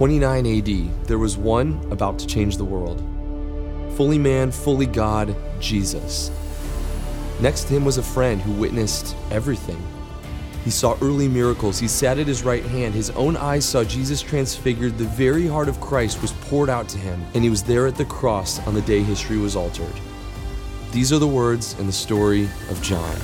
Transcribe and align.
29 0.00 0.46
AD, 0.46 1.06
there 1.06 1.18
was 1.18 1.36
one 1.36 1.78
about 1.90 2.18
to 2.18 2.26
change 2.26 2.56
the 2.56 2.64
world. 2.64 3.00
Fully 3.98 4.16
man, 4.16 4.50
fully 4.50 4.86
God, 4.86 5.36
Jesus. 5.60 6.30
Next 7.38 7.64
to 7.64 7.74
him 7.74 7.84
was 7.84 7.98
a 7.98 8.02
friend 8.02 8.40
who 8.40 8.50
witnessed 8.52 9.14
everything. 9.30 9.76
He 10.64 10.70
saw 10.70 10.96
early 11.02 11.28
miracles. 11.28 11.78
He 11.78 11.86
sat 11.86 12.18
at 12.18 12.26
his 12.26 12.44
right 12.44 12.64
hand. 12.64 12.94
His 12.94 13.10
own 13.10 13.36
eyes 13.36 13.66
saw 13.66 13.84
Jesus 13.84 14.22
transfigured. 14.22 14.96
The 14.96 15.04
very 15.04 15.46
heart 15.46 15.68
of 15.68 15.82
Christ 15.82 16.22
was 16.22 16.32
poured 16.32 16.70
out 16.70 16.88
to 16.88 16.98
him, 16.98 17.22
and 17.34 17.44
he 17.44 17.50
was 17.50 17.62
there 17.62 17.86
at 17.86 17.96
the 17.96 18.06
cross 18.06 18.58
on 18.66 18.72
the 18.72 18.80
day 18.80 19.02
history 19.02 19.36
was 19.36 19.54
altered. 19.54 20.00
These 20.92 21.12
are 21.12 21.18
the 21.18 21.28
words 21.28 21.78
in 21.78 21.84
the 21.84 21.92
story 21.92 22.44
of 22.70 22.80
John. 22.80 23.18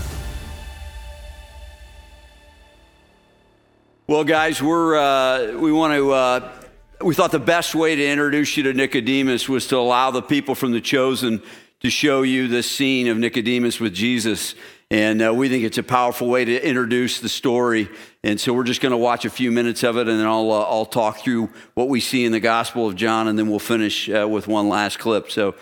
Well, 4.09 4.25
guys, 4.25 4.63
we're 4.63 4.95
uh, 4.95 5.57
we 5.59 5.73
want 5.73 5.95
to. 5.95 6.13
Uh, 6.13 6.53
we 7.01 7.15
thought 7.15 7.31
the 7.31 7.39
best 7.39 7.75
way 7.75 7.95
to 7.95 8.07
introduce 8.07 8.57
you 8.57 8.63
to 8.65 8.73
Nicodemus 8.73 9.49
was 9.49 9.67
to 9.69 9.77
allow 9.77 10.11
the 10.11 10.23
people 10.23 10.55
from 10.55 10.73
the 10.73 10.81
chosen 10.81 11.43
to 11.81 11.91
show 11.91 12.23
you 12.23 12.49
the 12.49 12.63
scene 12.63 13.09
of 13.09 13.19
Nicodemus 13.19 13.79
with 13.79 13.95
Jesus. 13.95 14.55
And 14.91 15.21
uh, 15.21 15.35
we 15.35 15.49
think 15.49 15.65
it's 15.65 15.79
a 15.79 15.83
powerful 15.83 16.29
way 16.29 16.45
to 16.45 16.67
introduce 16.67 17.21
the 17.21 17.29
story. 17.29 17.89
And 18.23 18.41
so 18.41 18.53
we're 18.55 18.65
just 18.65 18.81
going 18.81 18.93
to 18.93 18.97
watch 18.97 19.25
a 19.25 19.31
few 19.31 19.51
minutes 19.51 19.83
of 19.83 19.97
it, 19.97 20.09
and 20.09 20.19
then 20.19 20.27
I'll, 20.27 20.51
uh, 20.51 20.63
I'll 20.63 20.87
talk 20.87 21.19
through 21.19 21.51
what 21.75 21.89
we 21.89 22.01
see 22.01 22.25
in 22.25 22.33
the 22.33 22.41
Gospel 22.41 22.87
of 22.87 22.95
John, 22.95 23.29
and 23.29 23.39
then 23.39 23.51
we'll 23.51 23.59
finish 23.59 24.09
uh, 24.09 24.27
with 24.29 24.49
one 24.49 24.69
last 24.69 24.99
clip. 24.99 25.31
So, 25.31 25.55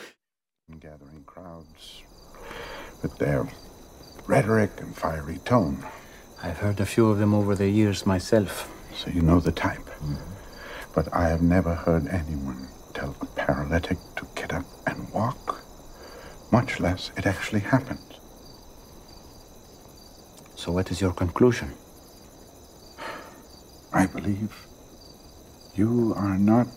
gathering 0.79 1.25
crowds 1.25 2.03
with 3.03 3.17
their 3.19 3.49
rhetoric 4.27 4.71
and 4.79 4.95
fiery 4.97 5.39
tone. 5.45 5.85
I've 6.43 6.59
heard 6.59 6.81
a 6.81 6.87
few 6.87 7.09
of 7.09 7.19
them 7.19 7.35
over 7.35 7.55
the 7.55 7.69
years 7.69 8.07
myself. 8.07 8.71
So 8.95 9.11
you 9.11 9.23
know 9.23 9.41
the 9.41 9.53
type. 9.53 9.79
Mm-hmm. 9.79 10.34
But 10.95 11.13
I 11.13 11.29
have 11.29 11.43
never 11.43 11.75
heard 11.75 12.07
anyone 12.07 12.69
tell 12.93 13.17
a 13.21 13.27
paralytic 13.27 13.99
to 14.17 14.27
get 14.37 14.53
up 14.53 14.65
and 14.87 15.13
walk, 15.13 15.65
much 16.53 16.79
less 16.79 17.11
it 17.17 17.27
actually 17.27 17.61
happened. 17.61 17.99
So, 20.55 20.71
what 20.71 20.93
is 20.93 21.01
your 21.01 21.13
conclusion? 21.13 21.73
I 23.93 24.07
believe 24.07 24.55
you 25.75 26.15
are 26.17 26.39
not 26.39 26.69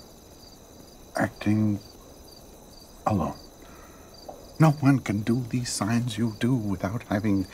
acting 1.16 1.80
alone. 3.06 3.38
No 4.60 4.72
one 4.72 5.00
can 5.00 5.22
do 5.22 5.46
these 5.50 5.70
signs 5.72 6.18
you 6.18 6.36
do 6.40 6.56
without 6.56 7.04
having 7.04 7.46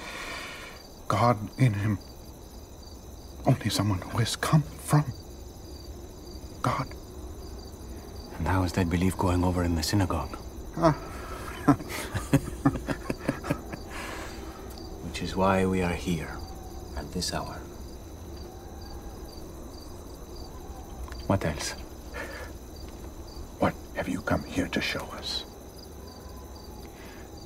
God 1.09 1.37
in 1.59 1.73
him. 1.73 1.99
Only 3.45 3.69
someone 3.69 3.99
who 3.99 4.19
has 4.19 4.37
come 4.37 4.63
from 4.63 5.03
God. 6.63 6.87
And 8.37 8.47
how 8.47 8.63
is 8.63 8.71
that 8.73 8.89
belief 8.89 9.17
going 9.17 9.43
over 9.43 9.63
in 9.63 9.75
the 9.75 9.83
synagogue? 9.83 10.37
Which 15.03 15.21
is 15.21 15.35
why 15.35 15.65
we 15.65 15.81
are 15.81 15.93
here 15.93 16.37
at 16.97 17.11
this 17.11 17.33
hour. 17.33 17.59
What 21.27 21.45
else? 21.45 21.71
What 23.59 23.73
have 23.95 24.07
you 24.07 24.21
come 24.21 24.43
here 24.45 24.69
to 24.69 24.81
show 24.81 25.05
us? 25.17 25.43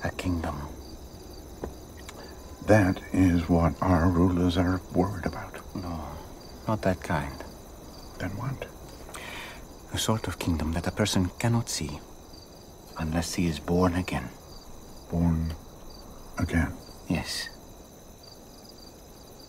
A 0.03 0.11
kingdom. 0.11 0.61
That 2.67 3.01
is 3.13 3.49
what 3.49 3.73
our 3.81 4.09
rulers 4.09 4.57
are 4.57 4.79
worried 4.93 5.25
about. 5.25 5.57
No, 5.75 6.01
not 6.67 6.83
that 6.83 7.01
kind. 7.01 7.43
Then 8.19 8.29
what? 8.37 8.67
A 9.93 9.97
sort 9.97 10.27
of 10.27 10.37
kingdom 10.37 10.73
that 10.73 10.87
a 10.87 10.91
person 10.91 11.29
cannot 11.39 11.69
see 11.69 11.99
unless 12.97 13.33
he 13.33 13.47
is 13.47 13.59
born 13.59 13.95
again. 13.95 14.29
Born 15.09 15.53
again? 16.37 16.73
Yes. 17.07 17.49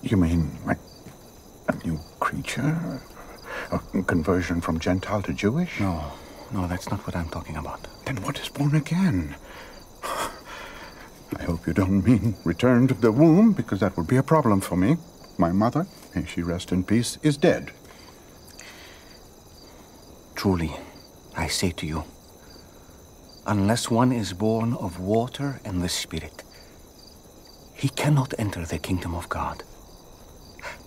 You 0.02 0.16
mean 0.16 0.50
like 0.64 0.78
a 1.68 1.76
new 1.86 1.98
creature? 2.20 3.02
A 3.70 4.02
conversion 4.02 4.60
from 4.60 4.78
Gentile 4.78 5.22
to 5.22 5.32
Jewish? 5.32 5.80
No, 5.80 6.12
no, 6.52 6.66
that's 6.66 6.90
not 6.90 7.04
what 7.06 7.16
I'm 7.16 7.28
talking 7.28 7.56
about. 7.56 7.86
Then 8.06 8.16
what 8.22 8.38
is 8.38 8.48
born 8.48 8.74
again? 8.74 9.36
I 10.04 11.42
hope 11.44 11.66
you 11.66 11.74
don't 11.74 12.02
mean 12.04 12.36
return 12.44 12.88
to 12.88 12.94
the 12.94 13.12
womb, 13.12 13.52
because 13.52 13.80
that 13.80 13.96
would 13.96 14.06
be 14.06 14.16
a 14.16 14.22
problem 14.22 14.60
for 14.60 14.76
me. 14.76 14.96
My 15.36 15.52
mother, 15.52 15.86
may 16.14 16.24
she 16.24 16.42
rest 16.42 16.72
in 16.72 16.84
peace, 16.84 17.18
is 17.22 17.36
dead. 17.36 17.72
Truly, 20.38 20.70
I 21.36 21.48
say 21.48 21.72
to 21.72 21.84
you, 21.84 22.04
unless 23.44 23.90
one 23.90 24.12
is 24.12 24.32
born 24.32 24.72
of 24.74 25.00
water 25.00 25.60
and 25.64 25.82
the 25.82 25.88
Spirit, 25.88 26.44
he 27.74 27.88
cannot 27.88 28.34
enter 28.38 28.64
the 28.64 28.78
kingdom 28.78 29.16
of 29.16 29.28
God. 29.28 29.64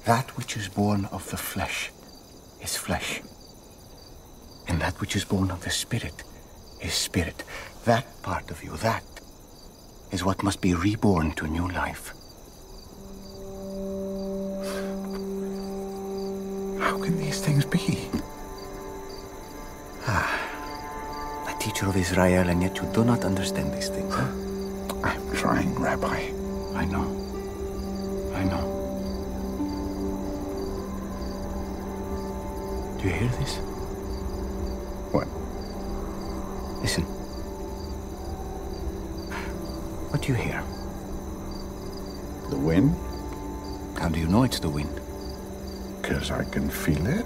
That 0.05 0.37
which 0.37 0.55
is 0.55 0.69
born 0.69 1.03
of 1.11 1.29
the 1.29 1.35
flesh 1.35 1.91
is 2.61 2.77
flesh, 2.77 3.21
and 4.69 4.79
that 4.79 5.01
which 5.01 5.17
is 5.17 5.25
born 5.25 5.51
of 5.51 5.65
the 5.65 5.69
Spirit 5.69 6.23
is 6.81 6.93
spirit. 6.93 7.43
That 7.83 8.05
part 8.21 8.51
of 8.51 8.63
you, 8.63 8.77
that 8.77 9.03
is 10.13 10.23
what 10.23 10.43
must 10.43 10.61
be 10.61 10.75
reborn 10.75 11.33
to 11.33 11.45
new 11.45 11.67
life. 11.67 12.13
How 16.79 16.97
can 17.03 17.17
these 17.17 17.41
things 17.41 17.65
be? 17.65 18.09
Ah, 20.07 21.47
a 21.47 21.59
teacher 21.59 21.87
of 21.87 21.95
Israel, 21.95 22.49
and 22.49 22.61
yet 22.61 22.75
you 22.77 22.83
do 22.93 23.03
not 23.03 23.23
understand 23.23 23.73
these 23.73 23.89
things, 23.89 24.13
huh? 24.13 24.27
I'm 25.03 25.35
trying, 25.35 25.75
Rabbi. 25.75 26.31
I 26.75 26.85
know. 26.85 27.05
I 28.33 28.43
know. 28.43 28.65
Do 32.99 33.07
you 33.07 33.13
hear 33.13 33.29
this? 33.29 33.57
What? 35.11 35.27
Listen. 36.81 37.03
What 40.09 40.21
do 40.21 40.29
you 40.29 40.35
hear? 40.35 40.63
The 42.49 42.57
wind? 42.57 42.95
How 43.99 44.09
do 44.09 44.19
you 44.19 44.27
know 44.27 44.43
it's 44.43 44.59
the 44.59 44.69
wind? 44.69 44.99
Because 46.01 46.31
I 46.31 46.43
can 46.45 46.69
feel 46.69 47.05
it. 47.05 47.25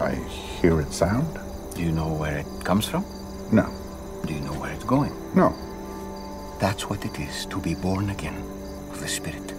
I 0.00 0.14
hear 0.14 0.80
it 0.80 0.92
sound. 0.92 1.43
Do 1.74 1.82
you 1.82 1.92
know 1.92 2.12
where 2.12 2.38
it 2.38 2.46
comes 2.64 2.86
from? 2.86 3.04
No. 3.52 3.68
Do 4.26 4.32
you 4.32 4.40
know 4.40 4.52
where 4.54 4.72
it's 4.72 4.84
going? 4.84 5.12
No. 5.34 5.54
That's 6.60 6.88
what 6.88 7.04
it 7.04 7.18
is 7.18 7.46
to 7.46 7.60
be 7.60 7.74
born 7.74 8.10
again 8.10 8.36
of 8.90 9.00
the 9.00 9.08
Spirit. 9.08 9.52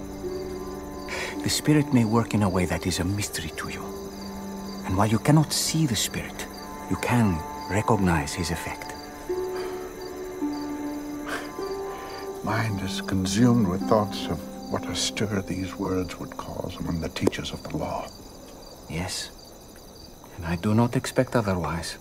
The 1.44 1.50
Spirit 1.50 1.94
may 1.94 2.06
work 2.06 2.34
in 2.34 2.44
a 2.44 2.50
way 2.50 2.66
that 2.66 2.88
is 2.88 3.00
a 3.00 3.04
mystery 3.04 3.52
to 3.58 3.70
you. 3.70 3.84
And 4.86 4.98
while 4.98 5.08
you 5.08 5.20
cannot 5.20 5.54
see 5.54 5.86
the 5.86 5.96
Spirit, 5.96 6.48
you 6.90 6.96
can 6.98 7.38
recognize 7.70 8.34
his 8.34 8.52
effect. 8.52 8.96
mind 12.46 12.80
is 12.82 13.02
consumed 13.02 13.68
with 13.68 13.82
thoughts 13.90 14.28
of 14.28 14.40
what 14.72 14.86
a 14.88 14.96
stir 14.96 15.42
these 15.42 15.76
words 15.76 16.20
would 16.20 16.38
cause 16.38 16.76
among 16.78 17.02
the 17.02 17.10
teachers 17.10 17.52
of 17.52 17.62
the 17.64 17.76
law. 17.76 18.08
Yes, 18.88 19.32
and 20.36 20.46
I 20.46 20.56
do 20.56 20.74
not 20.74 20.96
expect 20.96 21.36
otherwise. 21.36 21.98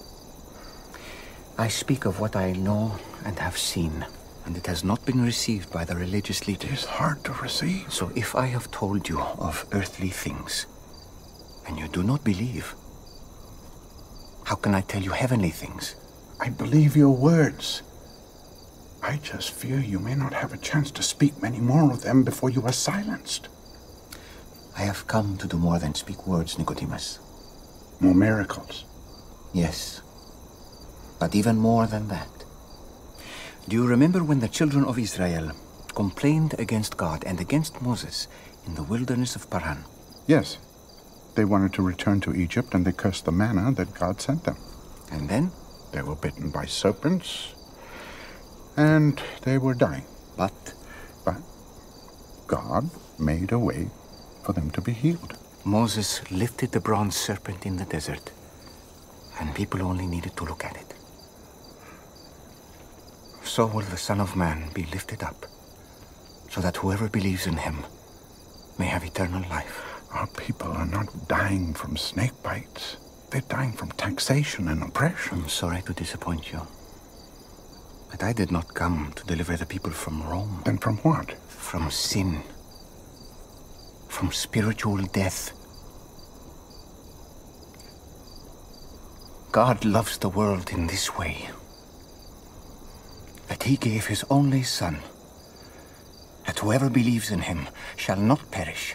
I 1.56 1.68
speak 1.68 2.04
of 2.04 2.18
what 2.18 2.34
I 2.34 2.52
know 2.52 2.96
and 3.24 3.38
have 3.38 3.56
seen, 3.56 4.04
and 4.44 4.56
it 4.56 4.66
has 4.66 4.82
not 4.82 5.06
been 5.06 5.22
received 5.22 5.72
by 5.72 5.84
the 5.84 5.96
religious 5.96 6.46
leaders. 6.48 6.70
It 6.70 6.74
is 6.74 6.84
hard 6.84 7.24
to 7.24 7.32
receive. 7.34 7.92
So 7.92 8.10
if 8.16 8.34
I 8.34 8.46
have 8.46 8.70
told 8.70 9.08
you 9.08 9.20
of 9.20 9.64
earthly 9.72 10.10
things, 10.10 10.66
and 11.66 11.78
you 11.78 11.88
do 11.88 12.02
not 12.02 12.24
believe, 12.24 12.74
how 14.44 14.56
can 14.56 14.74
I 14.74 14.80
tell 14.82 15.02
you 15.02 15.12
heavenly 15.12 15.50
things? 15.50 15.94
I 16.40 16.50
believe 16.50 16.96
your 16.96 17.16
words. 17.16 17.82
I 19.02 19.16
just 19.18 19.52
fear 19.52 19.78
you 19.78 19.98
may 19.98 20.14
not 20.14 20.32
have 20.32 20.52
a 20.52 20.58
chance 20.58 20.90
to 20.92 21.02
speak 21.02 21.40
many 21.40 21.60
more 21.60 21.92
of 21.92 22.02
them 22.02 22.24
before 22.24 22.50
you 22.50 22.62
are 22.62 22.72
silenced. 22.72 23.48
I 24.76 24.82
have 24.82 25.06
come 25.06 25.36
to 25.36 25.46
do 25.46 25.56
more 25.56 25.78
than 25.78 25.94
speak 25.94 26.26
words, 26.26 26.58
Nicodemus. 26.58 27.20
More 28.00 28.14
miracles? 28.14 28.84
Yes. 29.52 30.02
But 31.18 31.34
even 31.34 31.56
more 31.56 31.86
than 31.86 32.08
that. 32.08 32.28
Do 33.68 33.76
you 33.76 33.86
remember 33.86 34.22
when 34.22 34.40
the 34.40 34.48
children 34.48 34.84
of 34.84 34.98
Israel 34.98 35.52
complained 35.94 36.54
against 36.58 36.96
God 36.96 37.24
and 37.24 37.40
against 37.40 37.80
Moses 37.80 38.28
in 38.66 38.74
the 38.74 38.82
wilderness 38.82 39.36
of 39.36 39.48
Paran? 39.48 39.84
Yes. 40.26 40.58
They 41.34 41.44
wanted 41.44 41.72
to 41.74 41.82
return 41.82 42.20
to 42.20 42.34
Egypt 42.34 42.74
and 42.74 42.84
they 42.84 42.92
cursed 42.92 43.24
the 43.24 43.32
manna 43.32 43.72
that 43.72 43.94
God 43.94 44.20
sent 44.20 44.44
them. 44.44 44.56
And 45.10 45.28
then? 45.28 45.50
They 45.92 46.02
were 46.02 46.16
bitten 46.16 46.50
by 46.50 46.66
serpents 46.66 47.54
and 48.76 49.20
they 49.42 49.58
were 49.58 49.74
dying. 49.74 50.04
But? 50.36 50.74
But 51.24 51.40
God 52.46 52.90
made 53.18 53.52
a 53.52 53.58
way 53.58 53.88
for 54.44 54.52
them 54.52 54.70
to 54.72 54.80
be 54.80 54.92
healed. 54.92 55.38
Moses 55.66 56.30
lifted 56.30 56.72
the 56.72 56.80
bronze 56.80 57.16
serpent 57.16 57.64
in 57.64 57.76
the 57.76 57.86
desert, 57.86 58.32
and 59.40 59.54
people 59.54 59.80
only 59.82 60.06
needed 60.06 60.36
to 60.36 60.44
look 60.44 60.62
at 60.62 60.76
it. 60.76 60.94
So 63.44 63.66
will 63.66 63.86
the 63.86 63.96
Son 63.96 64.20
of 64.20 64.36
Man 64.36 64.68
be 64.74 64.84
lifted 64.84 65.22
up, 65.22 65.46
so 66.50 66.60
that 66.60 66.76
whoever 66.76 67.08
believes 67.08 67.46
in 67.46 67.56
him 67.56 67.78
may 68.78 68.86
have 68.86 69.04
eternal 69.04 69.48
life. 69.48 69.80
Our 70.12 70.26
people 70.26 70.70
are 70.70 70.86
not 70.86 71.28
dying 71.28 71.72
from 71.72 71.96
snake 71.96 72.42
bites. 72.42 72.98
They're 73.30 73.40
dying 73.40 73.72
from 73.72 73.90
taxation 73.92 74.68
and 74.68 74.82
oppression. 74.82 75.38
I'm 75.42 75.48
sorry 75.48 75.82
to 75.82 75.94
disappoint 75.94 76.52
you. 76.52 76.60
But 78.10 78.22
I 78.22 78.32
did 78.32 78.52
not 78.52 78.74
come 78.74 79.12
to 79.16 79.24
deliver 79.24 79.56
the 79.56 79.66
people 79.66 79.90
from 79.90 80.22
Rome. 80.28 80.62
Then 80.64 80.78
from 80.78 80.98
what? 80.98 81.32
From 81.48 81.90
sin. 81.90 82.42
From 84.14 84.30
spiritual 84.30 85.02
death. 85.12 85.50
God 89.50 89.84
loves 89.84 90.18
the 90.18 90.28
world 90.28 90.70
in 90.70 90.86
this 90.86 91.18
way. 91.18 91.50
That 93.48 93.64
he 93.64 93.76
gave 93.76 94.06
his 94.06 94.24
only 94.30 94.62
Son. 94.62 95.00
That 96.46 96.60
whoever 96.60 96.88
believes 96.88 97.32
in 97.32 97.40
him 97.40 97.66
shall 97.96 98.16
not 98.16 98.52
perish, 98.52 98.94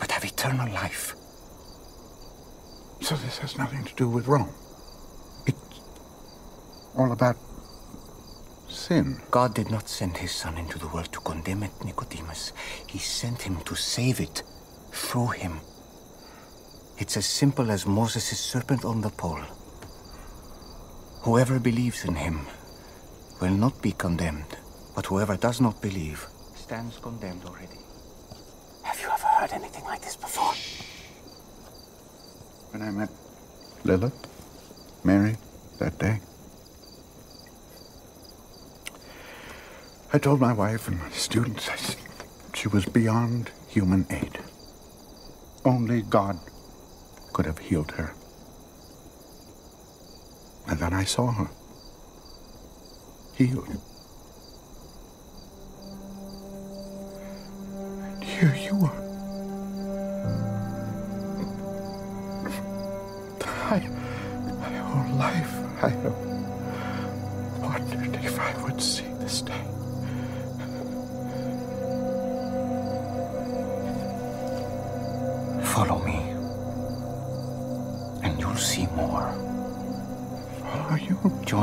but 0.00 0.10
have 0.12 0.24
eternal 0.24 0.72
life. 0.72 1.14
So 3.02 3.14
this 3.14 3.36
has 3.38 3.58
nothing 3.58 3.84
to 3.84 3.94
do 3.94 4.08
with 4.08 4.26
Rome. 4.26 4.54
It's 5.46 5.80
all 6.96 7.12
about 7.12 7.36
sin. 8.88 9.20
God 9.30 9.54
did 9.54 9.70
not 9.70 9.86
send 9.86 10.16
his 10.16 10.32
Son 10.32 10.56
into 10.56 10.78
the 10.78 10.88
world 10.88 11.12
to 11.12 11.20
condemn 11.20 11.62
it, 11.62 11.84
Nicodemus. 11.84 12.52
He 12.86 12.98
sent 12.98 13.42
him 13.42 13.60
to 13.66 13.74
save 13.74 14.18
it 14.18 14.42
through 14.92 15.32
him. 15.42 15.60
It's 16.96 17.18
as 17.18 17.26
simple 17.26 17.70
as 17.70 17.86
Moses' 17.86 18.40
serpent 18.40 18.86
on 18.86 19.02
the 19.02 19.10
pole. 19.10 19.44
Whoever 21.24 21.60
believes 21.60 22.04
in 22.04 22.14
him 22.14 22.46
will 23.42 23.56
not 23.64 23.82
be 23.82 23.92
condemned, 23.92 24.56
but 24.96 25.04
whoever 25.04 25.36
does 25.36 25.60
not 25.60 25.82
believe 25.82 26.26
stands 26.56 26.96
condemned 26.98 27.44
already. 27.44 27.80
Have 28.84 28.98
you 29.02 29.08
ever 29.08 29.28
heard 29.38 29.52
anything 29.52 29.84
like 29.84 30.00
this 30.00 30.16
before? 30.16 30.54
When 32.72 32.80
I 32.88 32.90
met 32.90 33.10
Lilith, 33.84 34.18
Mary, 35.04 35.36
that 35.78 35.98
day, 35.98 36.20
I 40.10 40.16
told 40.16 40.40
my 40.40 40.54
wife 40.54 40.88
and 40.88 40.98
my 40.98 41.10
students 41.10 41.68
she 42.54 42.66
was 42.66 42.86
beyond 42.86 43.50
human 43.68 44.06
aid. 44.08 44.38
Only 45.66 46.00
God 46.00 46.38
could 47.34 47.44
have 47.44 47.58
healed 47.58 47.90
her. 47.92 48.14
And 50.66 50.80
then 50.80 50.94
I 50.94 51.04
saw 51.04 51.30
her 51.30 51.50
healed. 53.34 53.68
And 58.02 58.24
here 58.24 58.56
you 58.56 58.76
are. 58.86 59.04
I, 63.70 63.80
my 64.58 64.72
whole 64.72 65.16
life, 65.18 65.54
I 65.82 65.88
have 65.90 66.16
wondered 67.60 68.24
if 68.24 68.40
I 68.40 68.64
would 68.64 68.80
see 68.80 69.12
this 69.20 69.42
day. 69.42 69.77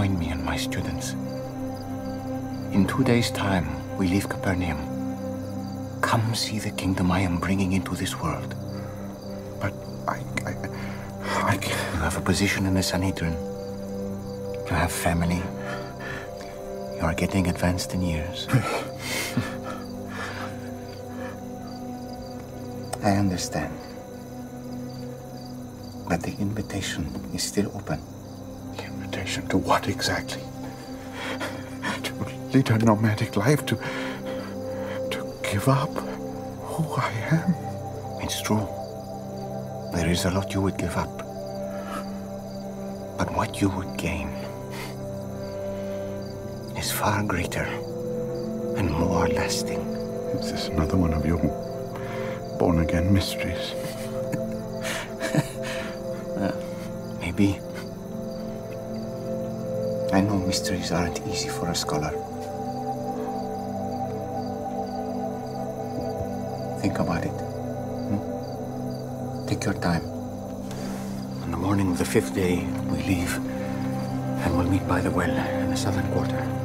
Join 0.05 0.19
me 0.19 0.29
and 0.29 0.45
my 0.45 0.55
students. 0.55 1.13
In 2.73 2.85
two 2.85 3.03
days' 3.03 3.31
time, 3.31 3.65
we 3.97 4.07
leave 4.07 4.29
Capernaum. 4.29 4.77
Come 6.01 6.35
see 6.35 6.59
the 6.59 6.69
kingdom 6.69 7.11
I 7.11 7.21
am 7.21 7.39
bringing 7.39 7.73
into 7.73 7.95
this 7.95 8.15
world. 8.21 8.53
But 9.59 9.73
I, 10.07 10.21
I, 10.45 10.53
I. 11.23 11.55
You 11.55 12.01
have 12.05 12.17
a 12.17 12.21
position 12.21 12.67
in 12.67 12.75
the 12.75 12.83
Sanhedrin. 12.83 13.33
You 14.69 14.75
have 14.75 14.91
family. 14.91 15.41
You 16.97 17.01
are 17.01 17.15
getting 17.15 17.47
advanced 17.47 17.95
in 17.95 18.03
years. 18.03 18.47
I 23.01 23.13
understand. 23.17 23.73
But 26.07 26.21
the 26.21 26.35
invitation 26.37 27.09
is 27.33 27.41
still 27.41 27.75
open. 27.75 28.14
To 29.25 29.57
what 29.57 29.87
exactly? 29.87 30.41
To 32.03 32.13
lead 32.53 32.69
a 32.69 32.77
nomadic 32.77 33.35
life, 33.35 33.65
to, 33.65 33.75
to 35.11 35.33
give 35.43 35.67
up 35.67 35.89
who 35.89 36.93
I 36.95 37.11
am. 37.31 37.53
It's 38.21 38.41
true. 38.41 38.67
There 39.93 40.09
is 40.09 40.25
a 40.25 40.31
lot 40.31 40.53
you 40.53 40.61
would 40.61 40.77
give 40.77 40.95
up. 40.95 41.17
But 43.17 43.33
what 43.35 43.61
you 43.61 43.69
would 43.69 43.97
gain 43.97 44.29
is 46.77 46.91
far 46.91 47.23
greater 47.23 47.65
and 48.77 48.89
more 48.91 49.27
lasting. 49.27 49.79
Is 50.39 50.51
this 50.51 50.67
another 50.69 50.97
one 50.97 51.13
of 51.13 51.25
your 51.25 51.39
born 52.59 52.79
again 52.79 53.11
mysteries? 53.13 53.73
Maybe. 57.19 57.64
I 60.15 60.21
know 60.21 60.37
mysteries 60.37 60.93
aren't 60.93 61.19
easy 61.27 61.49
for 61.49 61.67
a 61.67 61.75
scholar. 61.75 62.11
Think 66.79 66.99
about 66.99 67.25
it. 67.25 67.35
hmm? 68.07 69.45
Take 69.45 69.65
your 69.65 69.73
time. 69.73 70.05
On 71.43 71.51
the 71.51 71.57
morning 71.57 71.91
of 71.91 71.97
the 71.97 72.05
fifth 72.05 72.33
day, 72.33 72.65
we 72.89 73.03
leave, 73.03 73.35
and 73.35 74.55
we'll 74.55 74.69
meet 74.69 74.87
by 74.87 75.01
the 75.01 75.11
well 75.11 75.35
in 75.59 75.69
the 75.69 75.75
southern 75.75 76.09
quarter 76.13 76.64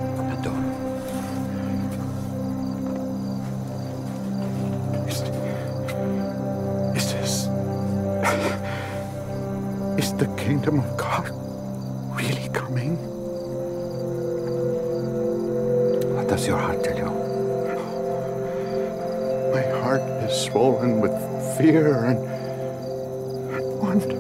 does 16.31 16.47
your 16.47 16.59
heart 16.59 16.85
tell 16.85 16.97
you? 16.97 17.11
My 19.53 19.63
heart 19.83 20.03
is 20.23 20.43
swollen 20.43 21.01
with 21.01 21.11
fear 21.59 22.05
and, 22.05 22.19
wonder. 23.81 24.15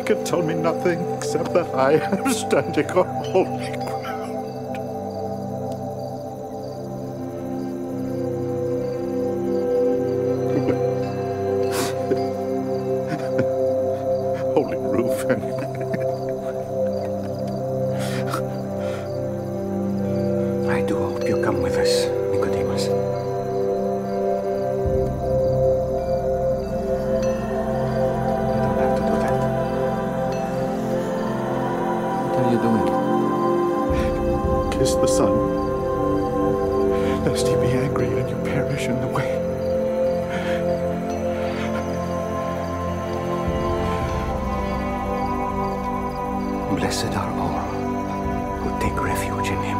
It 0.00 0.04
can 0.04 0.24
tell 0.24 0.42
me 0.42 0.54
nothing 0.54 0.98
except 1.14 1.54
that 1.54 1.72
I 1.72 1.92
am 1.92 2.32
standing 2.32 2.90
on 2.90 3.06
holy 3.26 3.81
Blessed 46.76 47.14
are 47.16 47.30
all 47.38 47.60
who 48.60 48.80
take 48.80 49.00
refuge 49.00 49.48
in 49.48 49.62
him. 49.62 49.78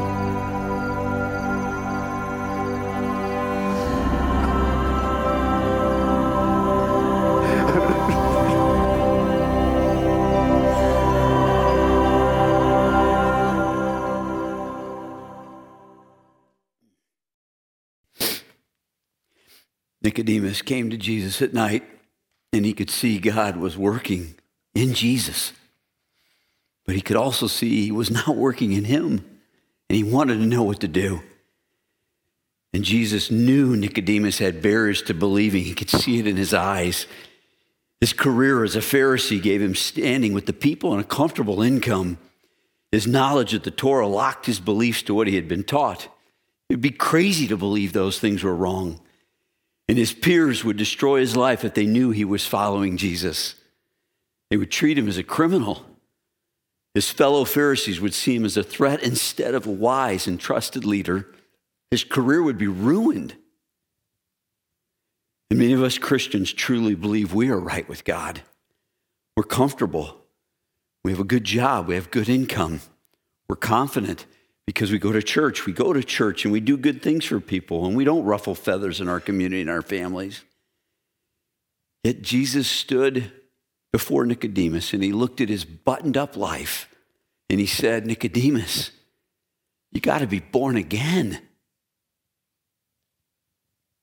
Nicodemus 20.02 20.62
came 20.62 20.90
to 20.90 20.96
Jesus 20.96 21.40
at 21.40 21.54
night 21.54 21.84
and 22.52 22.64
he 22.64 22.72
could 22.72 22.90
see 22.90 23.18
God 23.18 23.56
was 23.56 23.78
working 23.78 24.34
in 24.74 24.94
Jesus. 24.94 25.52
But 26.84 26.94
he 26.94 27.00
could 27.00 27.16
also 27.16 27.46
see 27.46 27.84
he 27.84 27.92
was 27.92 28.10
not 28.26 28.36
working 28.36 28.72
in 28.72 28.84
him, 28.84 29.24
and 29.88 29.96
he 29.96 30.02
wanted 30.02 30.38
to 30.38 30.46
know 30.46 30.62
what 30.62 30.80
to 30.80 30.88
do. 30.88 31.22
And 32.72 32.84
Jesus 32.84 33.30
knew 33.30 33.76
Nicodemus 33.76 34.38
had 34.38 34.62
barriers 34.62 35.02
to 35.02 35.14
believing. 35.14 35.64
He 35.64 35.74
could 35.74 35.90
see 35.90 36.18
it 36.18 36.26
in 36.26 36.36
his 36.36 36.54
eyes. 36.54 37.06
His 38.00 38.12
career 38.12 38.64
as 38.64 38.74
a 38.74 38.80
Pharisee 38.80 39.42
gave 39.42 39.60
him 39.60 39.74
standing 39.74 40.32
with 40.32 40.46
the 40.46 40.52
people 40.52 40.92
and 40.92 41.00
a 41.00 41.04
comfortable 41.04 41.62
income. 41.62 42.18
His 42.90 43.06
knowledge 43.06 43.54
of 43.54 43.62
the 43.62 43.70
Torah 43.70 44.08
locked 44.08 44.46
his 44.46 44.58
beliefs 44.58 45.02
to 45.02 45.14
what 45.14 45.26
he 45.26 45.36
had 45.36 45.48
been 45.48 45.64
taught. 45.64 46.08
It'd 46.68 46.80
be 46.80 46.90
crazy 46.90 47.46
to 47.48 47.56
believe 47.56 47.92
those 47.92 48.18
things 48.18 48.42
were 48.42 48.56
wrong. 48.56 49.00
And 49.88 49.98
his 49.98 50.12
peers 50.12 50.64
would 50.64 50.78
destroy 50.78 51.20
his 51.20 51.36
life 51.36 51.64
if 51.64 51.74
they 51.74 51.86
knew 51.86 52.10
he 52.10 52.24
was 52.24 52.46
following 52.46 52.96
Jesus. 52.96 53.56
They 54.48 54.56
would 54.56 54.70
treat 54.70 54.96
him 54.96 55.08
as 55.08 55.18
a 55.18 55.22
criminal. 55.22 55.84
His 56.94 57.10
fellow 57.10 57.44
Pharisees 57.44 58.00
would 58.00 58.14
see 58.14 58.36
him 58.36 58.44
as 58.44 58.56
a 58.56 58.62
threat 58.62 59.02
instead 59.02 59.54
of 59.54 59.66
a 59.66 59.70
wise 59.70 60.26
and 60.26 60.38
trusted 60.38 60.84
leader. 60.84 61.28
His 61.90 62.04
career 62.04 62.42
would 62.42 62.58
be 62.58 62.66
ruined. 62.66 63.34
And 65.50 65.58
many 65.58 65.72
of 65.72 65.82
us 65.82 65.98
Christians 65.98 66.52
truly 66.52 66.94
believe 66.94 67.34
we 67.34 67.48
are 67.48 67.60
right 67.60 67.88
with 67.88 68.04
God. 68.04 68.42
We're 69.36 69.44
comfortable. 69.44 70.18
We 71.04 71.10
have 71.12 71.20
a 71.20 71.24
good 71.24 71.44
job. 71.44 71.88
We 71.88 71.94
have 71.94 72.10
good 72.10 72.28
income. 72.28 72.80
We're 73.48 73.56
confident 73.56 74.26
because 74.66 74.92
we 74.92 74.98
go 74.98 75.12
to 75.12 75.22
church. 75.22 75.66
We 75.66 75.72
go 75.72 75.92
to 75.92 76.02
church 76.02 76.44
and 76.44 76.52
we 76.52 76.60
do 76.60 76.76
good 76.76 77.02
things 77.02 77.24
for 77.24 77.40
people 77.40 77.86
and 77.86 77.96
we 77.96 78.04
don't 78.04 78.24
ruffle 78.24 78.54
feathers 78.54 79.00
in 79.00 79.08
our 79.08 79.20
community 79.20 79.62
and 79.62 79.70
our 79.70 79.82
families. 79.82 80.42
Yet 82.04 82.22
Jesus 82.22 82.68
stood 82.68 83.30
before 83.92 84.24
Nicodemus 84.24 84.92
and 84.92 85.02
he 85.02 85.12
looked 85.12 85.40
at 85.40 85.48
his 85.48 85.64
buttoned 85.64 86.16
up 86.16 86.36
life 86.36 86.88
and 87.50 87.60
he 87.60 87.66
said, 87.66 88.06
Nicodemus, 88.06 88.90
you 89.92 90.00
got 90.00 90.18
to 90.18 90.26
be 90.26 90.40
born 90.40 90.76
again. 90.76 91.40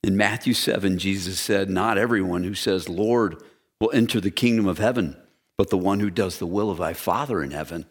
In 0.03 0.15
Matthew 0.15 0.53
7, 0.53 0.97
Jesus 0.97 1.39
said, 1.39 1.69
Not 1.69 1.97
everyone 1.97 2.43
who 2.43 2.53
says, 2.53 2.87
Lord, 2.87 3.41
will 3.81 3.91
enter 3.91 4.21
the 4.21 4.31
kingdom 4.31 4.67
of 4.67 4.77
heaven, 4.77 5.17
but 5.57 5.69
the 5.69 5.77
one 5.77 5.99
who 5.99 6.09
does 6.09 6.37
the 6.37 6.45
will 6.45 6.69
of 6.69 6.77
thy 6.77 6.93
Father 6.93 7.41
in 7.41 7.51
heaven. 7.51 7.85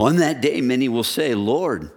On 0.00 0.16
that 0.16 0.40
day, 0.40 0.60
many 0.60 0.88
will 0.88 1.04
say, 1.04 1.34
Lord, 1.34 1.90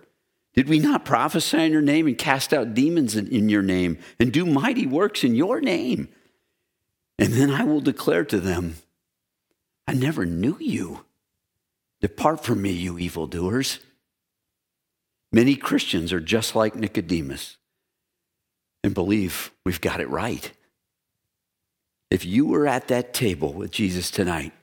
did 0.54 0.68
we 0.68 0.80
not 0.80 1.06
prophesy 1.06 1.58
in 1.58 1.72
your 1.72 1.82
name 1.82 2.08
and 2.08 2.18
cast 2.18 2.54
out 2.54 2.74
demons 2.74 3.16
in, 3.16 3.28
in, 3.28 3.48
your 3.48 3.62
name 3.62 4.00
and 4.20 4.34
do 4.34 4.46
mighty 4.46 4.88
works 4.88 5.24
in 5.24 5.36
your 5.36 5.62
name? 5.62 6.10
And 7.20 7.34
then 7.34 7.52
I 7.52 7.64
will 7.64 7.82
declare 7.82 8.26
to 8.26 8.40
them, 8.40 8.76
I 9.88 9.94
never 9.94 10.26
knew 10.26 10.58
you. 10.60 11.06
Depart 12.02 12.44
from 12.44 12.62
me, 12.62 12.72
you 12.72 13.00
evildoers. 13.00 13.80
Many 15.32 15.56
Christians 15.56 16.14
are 16.14 16.20
just 16.20 16.56
like 16.56 16.76
Nicodemus 16.76 17.58
and 18.84 18.94
believe 18.94 19.52
we've 19.66 19.82
got 19.82 20.00
it 20.00 20.10
right. 20.10 20.52
If 22.10 22.26
you 22.26 22.46
were 22.46 22.68
at 22.68 22.88
that 22.88 23.14
table 23.14 23.54
with 23.54 23.72
Jesus 23.72 24.10
tonight, 24.12 24.54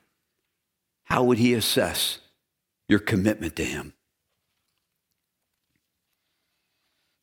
how 1.03 1.23
would 1.23 1.37
he 1.37 1.53
assess 1.53 2.19
your 2.89 2.99
commitment 2.99 3.55
to 3.57 3.63
him? 3.63 3.93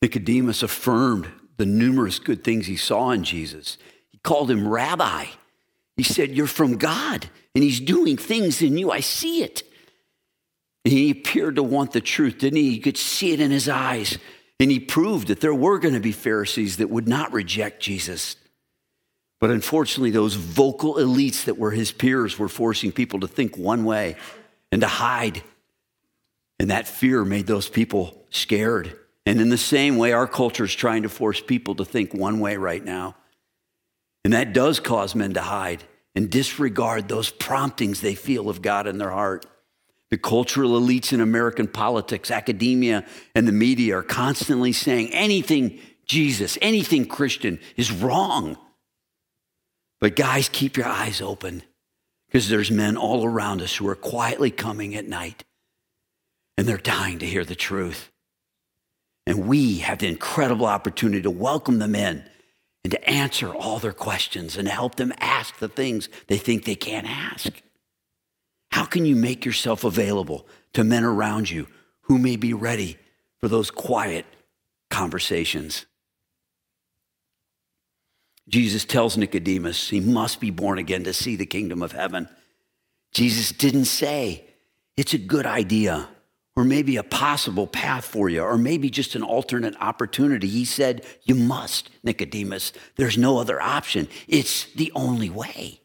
Nicodemus 0.00 0.62
affirmed 0.62 1.28
the 1.56 1.66
numerous 1.66 2.18
good 2.18 2.44
things 2.44 2.66
he 2.66 2.76
saw 2.76 3.10
in 3.10 3.24
Jesus. 3.24 3.78
He 4.10 4.18
called 4.18 4.50
him 4.50 4.68
rabbi. 4.68 5.26
He 6.02 6.14
said, 6.14 6.32
You're 6.32 6.48
from 6.48 6.78
God, 6.78 7.30
and 7.54 7.62
he's 7.62 7.78
doing 7.78 8.16
things 8.16 8.60
in 8.60 8.76
you. 8.76 8.90
I 8.90 8.98
see 8.98 9.44
it. 9.44 9.62
And 10.84 10.92
he 10.92 11.12
appeared 11.12 11.54
to 11.54 11.62
want 11.62 11.92
the 11.92 12.00
truth, 12.00 12.38
didn't 12.38 12.56
he? 12.56 12.70
You 12.70 12.80
could 12.80 12.96
see 12.96 13.30
it 13.30 13.38
in 13.38 13.52
his 13.52 13.68
eyes. 13.68 14.18
And 14.58 14.68
he 14.68 14.80
proved 14.80 15.28
that 15.28 15.40
there 15.40 15.54
were 15.54 15.78
going 15.78 15.94
to 15.94 16.00
be 16.00 16.10
Pharisees 16.10 16.78
that 16.78 16.90
would 16.90 17.06
not 17.06 17.32
reject 17.32 17.80
Jesus. 17.80 18.34
But 19.40 19.50
unfortunately, 19.50 20.10
those 20.10 20.34
vocal 20.34 20.94
elites 20.94 21.44
that 21.44 21.56
were 21.56 21.70
his 21.70 21.92
peers 21.92 22.36
were 22.36 22.48
forcing 22.48 22.90
people 22.90 23.20
to 23.20 23.28
think 23.28 23.56
one 23.56 23.84
way 23.84 24.16
and 24.72 24.80
to 24.80 24.88
hide. 24.88 25.44
And 26.58 26.70
that 26.70 26.88
fear 26.88 27.24
made 27.24 27.46
those 27.46 27.68
people 27.68 28.26
scared. 28.30 28.98
And 29.24 29.40
in 29.40 29.50
the 29.50 29.56
same 29.56 29.98
way, 29.98 30.10
our 30.10 30.26
culture 30.26 30.64
is 30.64 30.74
trying 30.74 31.04
to 31.04 31.08
force 31.08 31.40
people 31.40 31.76
to 31.76 31.84
think 31.84 32.12
one 32.12 32.40
way 32.40 32.56
right 32.56 32.84
now. 32.84 33.14
And 34.24 34.32
that 34.32 34.52
does 34.52 34.80
cause 34.80 35.14
men 35.14 35.34
to 35.34 35.40
hide 35.40 35.84
and 36.14 36.30
disregard 36.30 37.08
those 37.08 37.30
promptings 37.30 38.00
they 38.00 38.14
feel 38.14 38.48
of 38.48 38.62
God 38.62 38.86
in 38.86 38.98
their 38.98 39.10
heart. 39.10 39.46
The 40.10 40.18
cultural 40.18 40.78
elites 40.78 41.12
in 41.12 41.20
American 41.20 41.66
politics, 41.66 42.30
academia, 42.30 43.04
and 43.34 43.48
the 43.48 43.52
media 43.52 43.96
are 43.98 44.02
constantly 44.02 44.72
saying 44.72 45.12
anything 45.12 45.78
Jesus, 46.04 46.58
anything 46.60 47.06
Christian 47.06 47.58
is 47.76 47.90
wrong. 47.90 48.58
But 50.00 50.16
guys, 50.16 50.48
keep 50.48 50.76
your 50.76 50.86
eyes 50.86 51.22
open 51.22 51.62
because 52.26 52.48
there's 52.48 52.70
men 52.70 52.96
all 52.96 53.24
around 53.24 53.62
us 53.62 53.76
who 53.76 53.88
are 53.88 53.94
quietly 53.94 54.50
coming 54.50 54.94
at 54.94 55.06
night 55.06 55.44
and 56.58 56.66
they're 56.66 56.76
dying 56.76 57.20
to 57.20 57.26
hear 57.26 57.44
the 57.44 57.54
truth. 57.54 58.10
And 59.26 59.46
we 59.46 59.78
have 59.78 59.98
the 59.98 60.08
incredible 60.08 60.66
opportunity 60.66 61.22
to 61.22 61.30
welcome 61.30 61.78
them 61.78 61.94
in 61.94 62.24
and 62.84 62.90
to 62.90 63.08
answer 63.08 63.54
all 63.54 63.78
their 63.78 63.92
questions 63.92 64.56
and 64.56 64.66
help 64.66 64.96
them 64.96 65.12
ask 65.18 65.58
the 65.58 65.68
things 65.68 66.08
they 66.26 66.38
think 66.38 66.64
they 66.64 66.74
can't 66.74 67.08
ask. 67.08 67.62
How 68.72 68.84
can 68.84 69.04
you 69.04 69.14
make 69.14 69.44
yourself 69.44 69.84
available 69.84 70.46
to 70.72 70.82
men 70.82 71.04
around 71.04 71.50
you 71.50 71.68
who 72.02 72.18
may 72.18 72.36
be 72.36 72.52
ready 72.52 72.96
for 73.38 73.48
those 73.48 73.70
quiet 73.70 74.24
conversations? 74.90 75.86
Jesus 78.48 78.84
tells 78.84 79.16
Nicodemus 79.16 79.90
he 79.90 80.00
must 80.00 80.40
be 80.40 80.50
born 80.50 80.78
again 80.78 81.04
to 81.04 81.12
see 81.12 81.36
the 81.36 81.46
kingdom 81.46 81.82
of 81.82 81.92
heaven. 81.92 82.28
Jesus 83.12 83.52
didn't 83.52 83.84
say 83.84 84.44
it's 84.96 85.14
a 85.14 85.18
good 85.18 85.46
idea 85.46 86.08
or 86.54 86.64
maybe 86.64 86.96
a 86.96 87.02
possible 87.02 87.66
path 87.66 88.04
for 88.04 88.28
you 88.28 88.42
or 88.42 88.58
maybe 88.58 88.90
just 88.90 89.14
an 89.14 89.22
alternate 89.22 89.74
opportunity. 89.80 90.48
He 90.48 90.64
said, 90.64 91.06
You 91.22 91.34
must, 91.34 91.90
Nicodemus. 92.02 92.72
There's 92.96 93.16
no 93.16 93.38
other 93.38 93.60
option. 93.60 94.08
It's 94.28 94.66
the 94.74 94.92
only 94.94 95.30
way. 95.30 95.80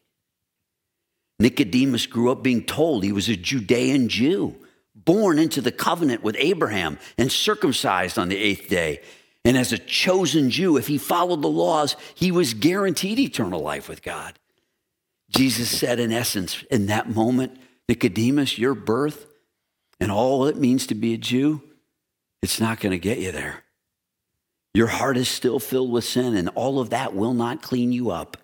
Nicodemus 1.38 2.06
grew 2.06 2.30
up 2.30 2.42
being 2.42 2.64
told 2.64 3.04
he 3.04 3.12
was 3.12 3.28
a 3.28 3.36
Judean 3.36 4.08
Jew, 4.08 4.56
born 4.94 5.38
into 5.38 5.60
the 5.60 5.72
covenant 5.72 6.22
with 6.22 6.36
Abraham 6.38 6.98
and 7.16 7.30
circumcised 7.30 8.18
on 8.18 8.28
the 8.28 8.36
eighth 8.36 8.68
day. 8.68 9.00
And 9.44 9.56
as 9.56 9.72
a 9.72 9.78
chosen 9.78 10.50
Jew, 10.50 10.76
if 10.76 10.88
he 10.88 10.98
followed 10.98 11.42
the 11.42 11.48
laws, 11.48 11.96
he 12.14 12.32
was 12.32 12.54
guaranteed 12.54 13.18
eternal 13.18 13.62
life 13.62 13.88
with 13.88 14.02
God. 14.02 14.38
Jesus 15.30 15.70
said, 15.70 16.00
in 16.00 16.12
essence, 16.12 16.64
in 16.70 16.86
that 16.86 17.08
moment, 17.08 17.58
Nicodemus, 17.88 18.58
your 18.58 18.74
birth 18.74 19.27
and 20.00 20.10
all 20.10 20.46
it 20.46 20.56
means 20.56 20.86
to 20.86 20.94
be 20.94 21.14
a 21.14 21.18
Jew, 21.18 21.62
it's 22.42 22.60
not 22.60 22.80
going 22.80 22.92
to 22.92 22.98
get 22.98 23.18
you 23.18 23.32
there. 23.32 23.64
Your 24.74 24.86
heart 24.86 25.16
is 25.16 25.28
still 25.28 25.58
filled 25.58 25.90
with 25.90 26.04
sin, 26.04 26.36
and 26.36 26.50
all 26.50 26.78
of 26.78 26.90
that 26.90 27.14
will 27.14 27.34
not 27.34 27.62
clean 27.62 27.90
you 27.90 28.10
up. 28.10 28.36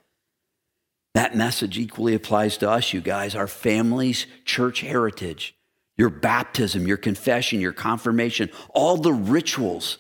That 1.15 1.37
message 1.37 1.79
equally 1.79 2.15
applies 2.15 2.57
to 2.59 2.69
us, 2.69 2.93
you 2.93 3.01
guys, 3.01 3.37
our 3.37 3.47
families, 3.47 4.27
church 4.45 4.81
heritage, 4.81 5.55
your 5.97 6.11
baptism, 6.11 6.89
your 6.89 6.97
confession, 6.97 7.61
your 7.61 7.73
confirmation, 7.73 8.51
all 8.71 8.97
the 8.97 9.13
rituals. 9.13 9.99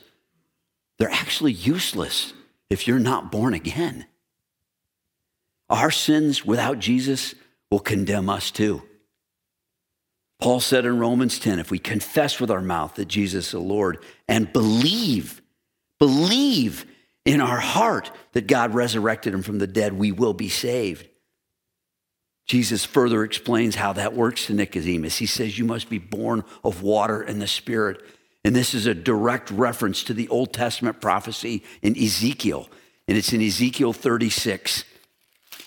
They're 0.98 1.10
actually 1.10 1.52
useless 1.52 2.32
if 2.68 2.88
you're 2.88 2.98
not 2.98 3.30
born 3.30 3.54
again. 3.54 4.06
Our 5.70 5.92
sins 5.92 6.44
without 6.44 6.80
Jesus 6.80 7.34
will 7.70 7.78
condemn 7.78 8.28
us 8.28 8.50
too. 8.50 8.82
Paul 10.44 10.60
said 10.60 10.84
in 10.84 10.98
Romans 10.98 11.38
10 11.38 11.58
if 11.58 11.70
we 11.70 11.78
confess 11.78 12.38
with 12.38 12.50
our 12.50 12.60
mouth 12.60 12.96
that 12.96 13.08
Jesus 13.08 13.46
is 13.46 13.52
the 13.52 13.60
Lord 13.60 14.04
and 14.28 14.52
believe, 14.52 15.40
believe 15.98 16.84
in 17.24 17.40
our 17.40 17.60
heart 17.60 18.10
that 18.32 18.46
God 18.46 18.74
resurrected 18.74 19.32
him 19.32 19.40
from 19.40 19.58
the 19.58 19.66
dead, 19.66 19.94
we 19.94 20.12
will 20.12 20.34
be 20.34 20.50
saved. 20.50 21.08
Jesus 22.44 22.84
further 22.84 23.24
explains 23.24 23.76
how 23.76 23.94
that 23.94 24.12
works 24.12 24.44
to 24.44 24.52
Nicodemus. 24.52 25.16
He 25.16 25.24
says, 25.24 25.58
You 25.58 25.64
must 25.64 25.88
be 25.88 25.96
born 25.96 26.44
of 26.62 26.82
water 26.82 27.22
and 27.22 27.40
the 27.40 27.46
Spirit. 27.46 28.02
And 28.44 28.54
this 28.54 28.74
is 28.74 28.84
a 28.84 28.92
direct 28.92 29.50
reference 29.50 30.04
to 30.04 30.12
the 30.12 30.28
Old 30.28 30.52
Testament 30.52 31.00
prophecy 31.00 31.62
in 31.80 31.96
Ezekiel. 31.96 32.68
And 33.08 33.16
it's 33.16 33.32
in 33.32 33.40
Ezekiel 33.40 33.94
36. 33.94 34.84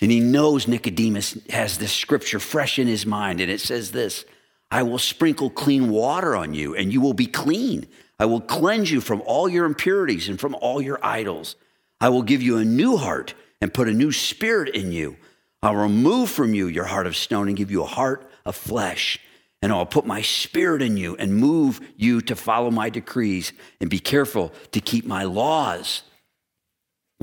And 0.02 0.12
he 0.12 0.20
knows 0.20 0.68
Nicodemus 0.68 1.36
has 1.50 1.80
this 1.80 1.94
scripture 1.94 2.40
fresh 2.40 2.78
in 2.78 2.86
his 2.86 3.08
mind. 3.08 3.42
And 3.42 3.50
it 3.50 3.60
says 3.60 3.90
this 3.90 4.24
I 4.70 4.84
will 4.84 5.00
sprinkle 5.00 5.50
clean 5.50 5.90
water 5.90 6.36
on 6.36 6.54
you, 6.54 6.76
and 6.76 6.92
you 6.92 7.02
will 7.02 7.14
be 7.14 7.26
clean. 7.26 7.88
I 8.20 8.26
will 8.26 8.42
cleanse 8.42 8.92
you 8.92 9.02
from 9.02 9.22
all 9.26 9.48
your 9.48 9.66
impurities 9.66 10.28
and 10.28 10.40
from 10.40 10.56
all 10.56 10.82
your 10.82 11.00
idols. 11.04 11.56
I 12.02 12.10
will 12.10 12.24
give 12.24 12.42
you 12.42 12.58
a 12.58 12.66
new 12.66 12.98
heart 12.98 13.34
and 13.62 13.74
put 13.74 13.88
a 13.88 13.94
new 13.94 14.12
spirit 14.12 14.76
in 14.76 14.92
you. 14.92 15.18
I'll 15.62 15.76
remove 15.76 16.30
from 16.30 16.54
you 16.54 16.68
your 16.68 16.86
heart 16.86 17.08
of 17.08 17.16
stone 17.16 17.48
and 17.48 17.58
give 17.58 17.72
you 17.72 17.84
a 17.84 17.88
heart 17.88 18.30
of 18.46 18.56
flesh. 18.56 19.20
And 19.62 19.72
I'll 19.72 19.86
put 19.86 20.06
my 20.06 20.22
spirit 20.22 20.82
in 20.82 20.98
you 20.98 21.16
and 21.16 21.36
move 21.36 21.80
you 21.96 22.22
to 22.22 22.36
follow 22.36 22.70
my 22.70 22.90
decrees 22.90 23.54
and 23.82 23.90
be 23.90 24.00
careful 24.00 24.54
to 24.72 24.80
keep 24.80 25.06
my 25.06 25.24
laws. 25.24 26.04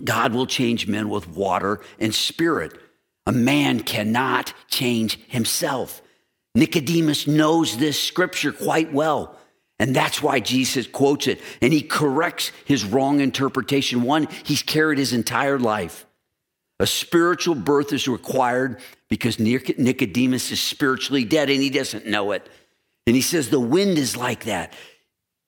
God 0.03 0.33
will 0.33 0.47
change 0.47 0.89
men 0.89 1.09
with 1.09 1.29
water 1.29 1.81
and 2.01 2.13
spirit. 2.13 2.77
A 3.27 3.33
man 3.33 3.81
cannot 3.81 4.53
change 4.69 5.19
himself. 5.29 6.03
Nicodemus 6.55 7.27
knows 7.27 7.77
this 7.77 8.01
scripture 8.01 8.53
quite 8.53 8.93
well. 8.93 9.37
And 9.79 9.95
that's 9.95 10.23
why 10.23 10.39
Jesus 10.39 10.87
quotes 10.87 11.27
it 11.27 11.41
and 11.61 11.73
he 11.73 11.83
corrects 11.83 12.53
his 12.65 12.85
wrong 12.85 13.21
interpretation. 13.21 14.03
One 14.03 14.29
he's 14.45 14.63
carried 14.63 14.99
his 14.99 15.13
entire 15.13 15.59
life. 15.59 16.07
A 16.79 16.87
spiritual 16.87 17.55
birth 17.55 17.93
is 17.93 18.07
required 18.09 18.81
because 19.09 19.39
Nicodemus 19.39 20.51
is 20.51 20.61
spiritually 20.61 21.25
dead 21.25 21.51
and 21.51 21.61
he 21.61 21.71
doesn't 21.71 22.07
know 22.07 22.33
it. 22.33 22.49
And 23.07 23.15
he 23.15 23.23
says, 23.23 23.51
The 23.51 23.61
wind 23.61 23.99
is 23.99 24.17
like 24.17 24.45
that. 24.45 24.73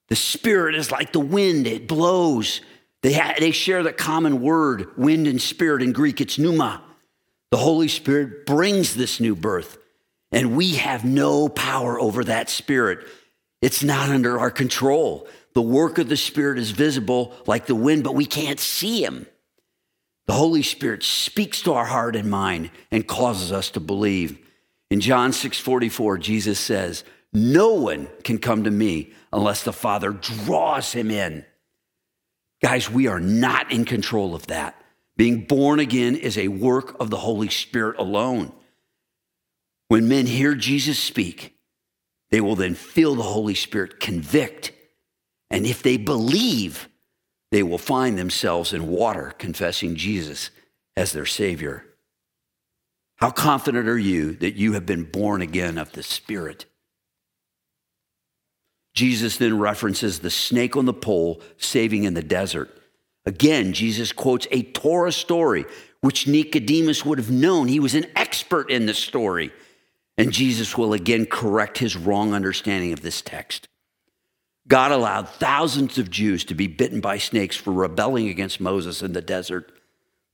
The 0.09 0.15
spirit 0.15 0.75
is 0.75 0.91
like 0.91 1.11
the 1.11 1.19
wind, 1.19 1.67
it 1.67 1.87
blows. 1.87 2.61
They, 3.03 3.13
ha- 3.13 3.35
they 3.37 3.51
share 3.51 3.83
the 3.83 3.93
common 3.93 4.41
word, 4.41 4.97
wind 4.97 5.27
and 5.27 5.41
spirit 5.41 5.81
in 5.81 5.91
Greek, 5.91 6.21
it's 6.21 6.37
pneuma. 6.37 6.81
The 7.51 7.57
Holy 7.57 7.87
Spirit 7.87 8.45
brings 8.45 8.95
this 8.95 9.19
new 9.19 9.35
birth, 9.35 9.77
and 10.31 10.55
we 10.55 10.75
have 10.75 11.05
no 11.05 11.49
power 11.49 11.99
over 11.99 12.23
that 12.25 12.49
spirit. 12.49 13.07
It's 13.61 13.83
not 13.83 14.09
under 14.09 14.39
our 14.39 14.51
control. 14.51 15.27
The 15.53 15.61
work 15.61 15.97
of 15.97 16.09
the 16.09 16.17
Spirit 16.17 16.59
is 16.59 16.69
visible 16.71 17.33
like 17.47 17.65
the 17.65 17.75
wind, 17.75 18.03
but 18.03 18.13
we 18.13 18.25
can't 18.25 18.59
see 18.59 19.03
Him. 19.03 19.25
The 20.27 20.33
Holy 20.33 20.61
Spirit 20.61 21.03
speaks 21.03 21.63
to 21.63 21.73
our 21.73 21.85
heart 21.85 22.15
and 22.15 22.29
mind 22.29 22.69
and 22.91 23.07
causes 23.07 23.51
us 23.51 23.71
to 23.71 23.79
believe. 23.79 24.37
In 24.91 25.01
John 25.01 25.33
6 25.33 25.59
44, 25.59 26.19
Jesus 26.19 26.59
says, 26.59 27.03
No 27.33 27.73
one 27.73 28.07
can 28.23 28.37
come 28.37 28.65
to 28.65 28.71
me 28.71 29.13
unless 29.33 29.63
the 29.63 29.73
Father 29.73 30.11
draws 30.11 30.91
him 30.93 31.09
in. 31.09 31.45
Guys, 32.61 32.89
we 32.89 33.07
are 33.07 33.19
not 33.19 33.71
in 33.71 33.85
control 33.85 34.35
of 34.35 34.47
that. 34.47 34.79
Being 35.15 35.45
born 35.45 35.79
again 35.79 36.15
is 36.15 36.37
a 36.37 36.49
work 36.49 36.99
of 36.99 37.09
the 37.09 37.17
Holy 37.17 37.49
Spirit 37.49 37.97
alone. 37.97 38.51
When 39.87 40.07
men 40.07 40.25
hear 40.25 40.55
Jesus 40.55 40.99
speak, 40.99 41.57
they 42.29 42.41
will 42.41 42.55
then 42.55 42.75
feel 42.75 43.15
the 43.15 43.23
Holy 43.23 43.55
Spirit 43.55 43.99
convict. 43.99 44.71
And 45.49 45.65
if 45.65 45.81
they 45.81 45.97
believe, 45.97 46.89
they 47.51 47.63
will 47.63 47.77
find 47.77 48.17
themselves 48.17 48.73
in 48.73 48.89
water 48.89 49.33
confessing 49.37 49.95
Jesus 49.95 50.49
as 50.97 51.13
their 51.13 51.25
Savior. 51.25 51.85
How 53.15 53.31
confident 53.31 53.87
are 53.87 53.97
you 53.97 54.33
that 54.35 54.55
you 54.55 54.73
have 54.73 54.85
been 54.85 55.03
born 55.03 55.41
again 55.41 55.77
of 55.77 55.93
the 55.93 56.03
Spirit? 56.03 56.65
Jesus 58.93 59.37
then 59.37 59.59
references 59.59 60.19
the 60.19 60.29
snake 60.29 60.75
on 60.75 60.85
the 60.85 60.93
pole 60.93 61.41
saving 61.57 62.03
in 62.03 62.13
the 62.13 62.23
desert. 62.23 62.69
Again, 63.25 63.73
Jesus 63.73 64.11
quotes 64.11 64.47
a 64.51 64.63
Torah 64.63 65.11
story, 65.11 65.65
which 66.01 66.27
Nicodemus 66.27 67.05
would 67.05 67.19
have 67.19 67.31
known. 67.31 67.67
He 67.67 67.79
was 67.79 67.93
an 67.93 68.05
expert 68.15 68.69
in 68.69 68.85
the 68.85 68.93
story. 68.93 69.51
And 70.17 70.31
Jesus 70.31 70.77
will 70.77 70.93
again 70.93 71.25
correct 71.25 71.77
his 71.77 71.95
wrong 71.95 72.33
understanding 72.33 72.91
of 72.91 73.01
this 73.01 73.21
text. 73.21 73.67
God 74.67 74.91
allowed 74.91 75.29
thousands 75.29 75.97
of 75.97 76.11
Jews 76.11 76.43
to 76.45 76.55
be 76.55 76.67
bitten 76.67 76.99
by 76.99 77.17
snakes 77.19 77.55
for 77.55 77.71
rebelling 77.71 78.27
against 78.27 78.59
Moses 78.59 79.01
in 79.01 79.13
the 79.13 79.21
desert. 79.21 79.71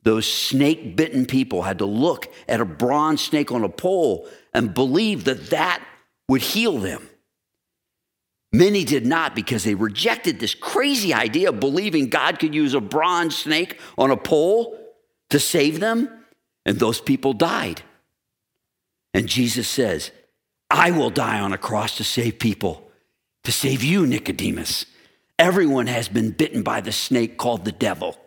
Those 0.04 0.25
snake 0.25 0.96
bitten 0.96 1.25
people 1.25 1.63
had 1.63 1.78
to 1.80 1.86
look 1.86 2.34
at 2.48 2.62
a 2.62 2.66
bronze 2.66 3.22
snake 3.22 3.52
on 3.52 3.63
a 3.63 3.70
pole 3.70 4.28
and 4.54 4.74
believe 4.74 5.25
that 5.25 5.50
that 5.52 5.84
would 6.28 6.42
heal 6.42 6.80
them. 6.80 7.10
Many 8.52 8.84
did 8.84 9.06
not 9.06 9.36
because 9.36 9.63
they 9.63 9.76
rejected 9.76 10.39
this 10.39 10.54
crazy 10.54 11.13
idea 11.13 11.50
of 11.50 11.60
believing 11.60 12.10
God 12.10 12.39
could 12.39 12.54
use 12.54 12.74
a 12.74 12.82
bronze 12.82 13.36
snake 13.36 13.80
on 13.98 14.12
a 14.12 14.17
pole 14.17 14.78
to 15.32 15.39
save 15.39 15.80
them, 15.80 16.26
and 16.65 16.78
those 16.78 17.02
people 17.02 17.34
died. 17.34 17.82
And 19.13 19.28
Jesus 19.28 19.67
says, 19.67 20.12
I 20.69 20.91
will 20.91 21.10
die 21.10 21.39
on 21.39 21.54
a 21.54 21.58
cross 21.58 21.97
to 21.97 22.04
save 22.04 22.39
people, 22.39 22.89
to 23.43 23.52
save 23.52 23.84
you, 23.84 24.08
Nicodemus. 24.08 24.86
Everyone 25.38 25.88
has 25.88 26.10
been 26.10 26.32
bitten 26.32 26.63
by 26.63 26.82
the 26.82 26.91
snake 26.91 27.38
called 27.38 27.65
the 27.65 27.71
devil. 27.71 28.17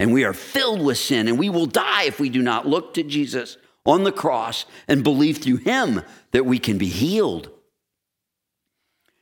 And 0.00 0.12
we 0.12 0.24
are 0.24 0.32
filled 0.32 0.82
with 0.82 0.98
sin, 0.98 1.28
and 1.28 1.38
we 1.38 1.50
will 1.50 1.66
die 1.66 2.04
if 2.04 2.18
we 2.18 2.28
do 2.28 2.42
not 2.42 2.66
look 2.66 2.94
to 2.94 3.02
Jesus 3.02 3.56
on 3.86 4.04
the 4.04 4.12
cross 4.12 4.64
and 4.88 5.04
believe 5.04 5.38
through 5.38 5.58
him 5.58 6.02
that 6.32 6.46
we 6.46 6.58
can 6.58 6.78
be 6.78 6.88
healed. 6.88 7.50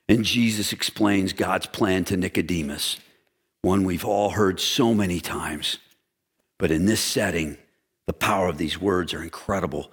And 0.09 0.25
Jesus 0.25 0.73
explains 0.73 1.33
God's 1.33 1.67
plan 1.67 2.05
to 2.07 2.17
Nicodemus, 2.17 2.99
one 3.63 3.85
we've 3.85 4.05
all 4.05 4.31
heard 4.31 4.61
so 4.61 4.95
many 4.95 5.21
times. 5.21 5.79
But 6.59 6.71
in 6.71 6.87
this 6.87 7.01
setting, 7.01 7.59
the 8.07 8.13
power 8.13 8.49
of 8.49 8.59
these 8.59 8.81
words 8.81 9.15
are 9.15 9.23
incredible. 9.23 9.93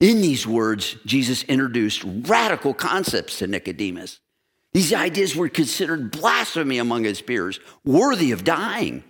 In 0.00 0.20
these 0.20 0.46
words, 0.46 0.96
Jesus 1.06 1.44
introduced 1.44 2.04
radical 2.04 2.74
concepts 2.74 3.38
to 3.38 3.46
Nicodemus. 3.46 4.20
These 4.72 4.92
ideas 4.92 5.36
were 5.36 5.48
considered 5.48 6.10
blasphemy 6.10 6.78
among 6.78 7.04
his 7.04 7.22
peers, 7.22 7.60
worthy 7.84 8.32
of 8.32 8.42
dying. 8.42 9.04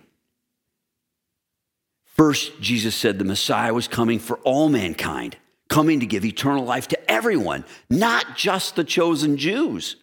First, 2.03 2.61
Jesus 2.61 2.95
said 2.95 3.19
the 3.19 3.25
Messiah 3.25 3.73
was 3.73 3.87
coming 3.87 4.19
for 4.19 4.37
all 4.37 4.69
mankind, 4.69 5.37
coming 5.67 5.99
to 5.99 6.05
give 6.05 6.23
eternal 6.23 6.63
life 6.63 6.87
to 6.89 7.11
everyone, 7.11 7.65
not 7.89 8.37
just 8.37 8.75
the 8.75 8.83
chosen 8.83 9.37
Jews. 9.37 9.97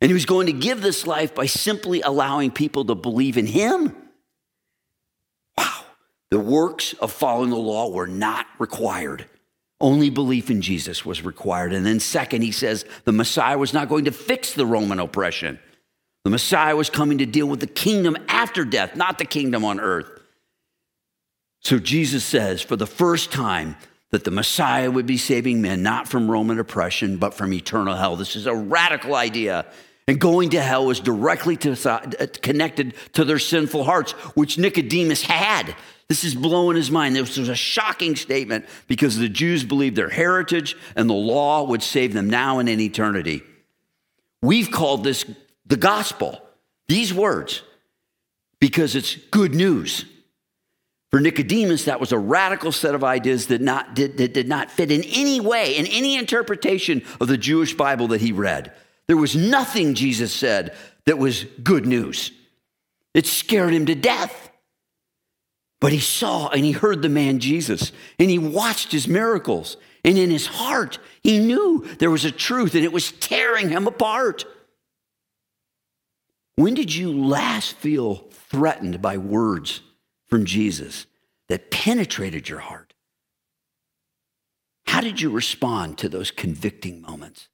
And 0.00 0.10
he 0.10 0.14
was 0.14 0.26
going 0.26 0.46
to 0.46 0.52
give 0.52 0.80
this 0.80 1.06
life 1.06 1.34
by 1.34 1.46
simply 1.46 2.00
allowing 2.00 2.50
people 2.50 2.84
to 2.84 2.94
believe 2.94 3.36
in 3.36 3.46
him. 3.46 3.94
Wow. 5.58 5.84
The 6.30 6.38
works 6.38 6.94
of 6.94 7.12
following 7.12 7.50
the 7.50 7.56
law 7.56 7.90
were 7.90 8.06
not 8.06 8.46
required. 8.58 9.26
Only 9.80 10.10
belief 10.10 10.50
in 10.50 10.62
Jesus 10.62 11.04
was 11.04 11.24
required. 11.24 11.72
And 11.72 11.84
then, 11.84 12.00
second, 12.00 12.42
he 12.42 12.52
says 12.52 12.84
the 13.04 13.12
Messiah 13.12 13.58
was 13.58 13.72
not 13.72 13.88
going 13.88 14.04
to 14.06 14.12
fix 14.12 14.52
the 14.54 14.66
Roman 14.66 15.00
oppression. 15.00 15.58
The 16.24 16.30
Messiah 16.30 16.74
was 16.74 16.88
coming 16.88 17.18
to 17.18 17.26
deal 17.26 17.46
with 17.46 17.60
the 17.60 17.66
kingdom 17.66 18.16
after 18.28 18.64
death, 18.64 18.96
not 18.96 19.18
the 19.18 19.24
kingdom 19.24 19.64
on 19.64 19.78
earth. 19.80 20.08
So 21.60 21.78
Jesus 21.78 22.24
says 22.24 22.62
for 22.62 22.76
the 22.76 22.86
first 22.86 23.32
time 23.32 23.76
that 24.10 24.24
the 24.24 24.30
Messiah 24.30 24.90
would 24.90 25.06
be 25.06 25.18
saving 25.18 25.60
men 25.60 25.82
not 25.82 26.08
from 26.08 26.30
Roman 26.30 26.58
oppression, 26.58 27.16
but 27.16 27.34
from 27.34 27.52
eternal 27.52 27.96
hell. 27.96 28.16
This 28.16 28.36
is 28.36 28.46
a 28.46 28.54
radical 28.54 29.14
idea. 29.14 29.66
And 30.06 30.20
going 30.20 30.50
to 30.50 30.60
hell 30.60 30.84
was 30.84 31.00
directly 31.00 31.56
to, 31.58 31.90
uh, 31.90 32.26
connected 32.42 32.94
to 33.14 33.24
their 33.24 33.38
sinful 33.38 33.84
hearts, 33.84 34.12
which 34.36 34.58
Nicodemus 34.58 35.22
had. 35.22 35.74
This 36.08 36.24
is 36.24 36.34
blowing 36.34 36.76
his 36.76 36.90
mind. 36.90 37.16
This 37.16 37.38
was 37.38 37.48
a 37.48 37.54
shocking 37.54 38.14
statement 38.14 38.66
because 38.86 39.16
the 39.16 39.30
Jews 39.30 39.64
believed 39.64 39.96
their 39.96 40.10
heritage 40.10 40.76
and 40.94 41.08
the 41.08 41.14
law 41.14 41.64
would 41.64 41.82
save 41.82 42.12
them 42.12 42.28
now 42.28 42.58
and 42.58 42.68
in 42.68 42.80
eternity. 42.80 43.42
We've 44.42 44.70
called 44.70 45.04
this 45.04 45.24
the 45.64 45.78
gospel, 45.78 46.42
these 46.88 47.14
words, 47.14 47.62
because 48.60 48.94
it's 48.94 49.16
good 49.16 49.54
news. 49.54 50.04
For 51.10 51.20
Nicodemus, 51.20 51.84
that 51.84 52.00
was 52.00 52.12
a 52.12 52.18
radical 52.18 52.72
set 52.72 52.94
of 52.94 53.04
ideas 53.04 53.46
that, 53.46 53.62
not, 53.62 53.94
did, 53.94 54.18
that 54.18 54.34
did 54.34 54.48
not 54.48 54.70
fit 54.70 54.90
in 54.90 55.02
any 55.04 55.40
way, 55.40 55.76
in 55.76 55.86
any 55.86 56.16
interpretation 56.16 57.02
of 57.20 57.28
the 57.28 57.38
Jewish 57.38 57.72
Bible 57.72 58.08
that 58.08 58.20
he 58.20 58.32
read. 58.32 58.72
There 59.06 59.16
was 59.16 59.36
nothing 59.36 59.94
Jesus 59.94 60.32
said 60.32 60.74
that 61.06 61.18
was 61.18 61.44
good 61.62 61.86
news. 61.86 62.32
It 63.12 63.26
scared 63.26 63.72
him 63.72 63.86
to 63.86 63.94
death. 63.94 64.50
But 65.80 65.92
he 65.92 66.00
saw 66.00 66.48
and 66.48 66.64
he 66.64 66.72
heard 66.72 67.02
the 67.02 67.08
man 67.08 67.40
Jesus 67.40 67.92
and 68.18 68.30
he 68.30 68.38
watched 68.38 68.90
his 68.90 69.06
miracles. 69.06 69.76
And 70.04 70.18
in 70.18 70.30
his 70.30 70.46
heart, 70.46 70.98
he 71.22 71.38
knew 71.38 71.86
there 71.98 72.10
was 72.10 72.24
a 72.24 72.30
truth 72.30 72.74
and 72.74 72.84
it 72.84 72.92
was 72.92 73.12
tearing 73.12 73.68
him 73.68 73.86
apart. 73.86 74.44
When 76.56 76.74
did 76.74 76.94
you 76.94 77.12
last 77.12 77.76
feel 77.76 78.28
threatened 78.50 79.02
by 79.02 79.18
words 79.18 79.82
from 80.26 80.44
Jesus 80.44 81.06
that 81.48 81.70
penetrated 81.70 82.48
your 82.48 82.60
heart? 82.60 82.94
How 84.86 85.00
did 85.00 85.20
you 85.20 85.30
respond 85.30 85.98
to 85.98 86.08
those 86.08 86.30
convicting 86.30 87.02
moments? 87.02 87.48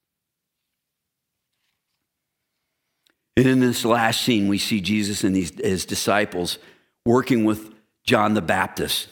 And 3.40 3.48
in 3.48 3.60
this 3.60 3.86
last 3.86 4.20
scene, 4.20 4.48
we 4.48 4.58
see 4.58 4.82
Jesus 4.82 5.24
and 5.24 5.34
these, 5.34 5.50
his 5.58 5.86
disciples 5.86 6.58
working 7.06 7.46
with 7.46 7.72
John 8.04 8.34
the 8.34 8.42
Baptist. 8.42 9.08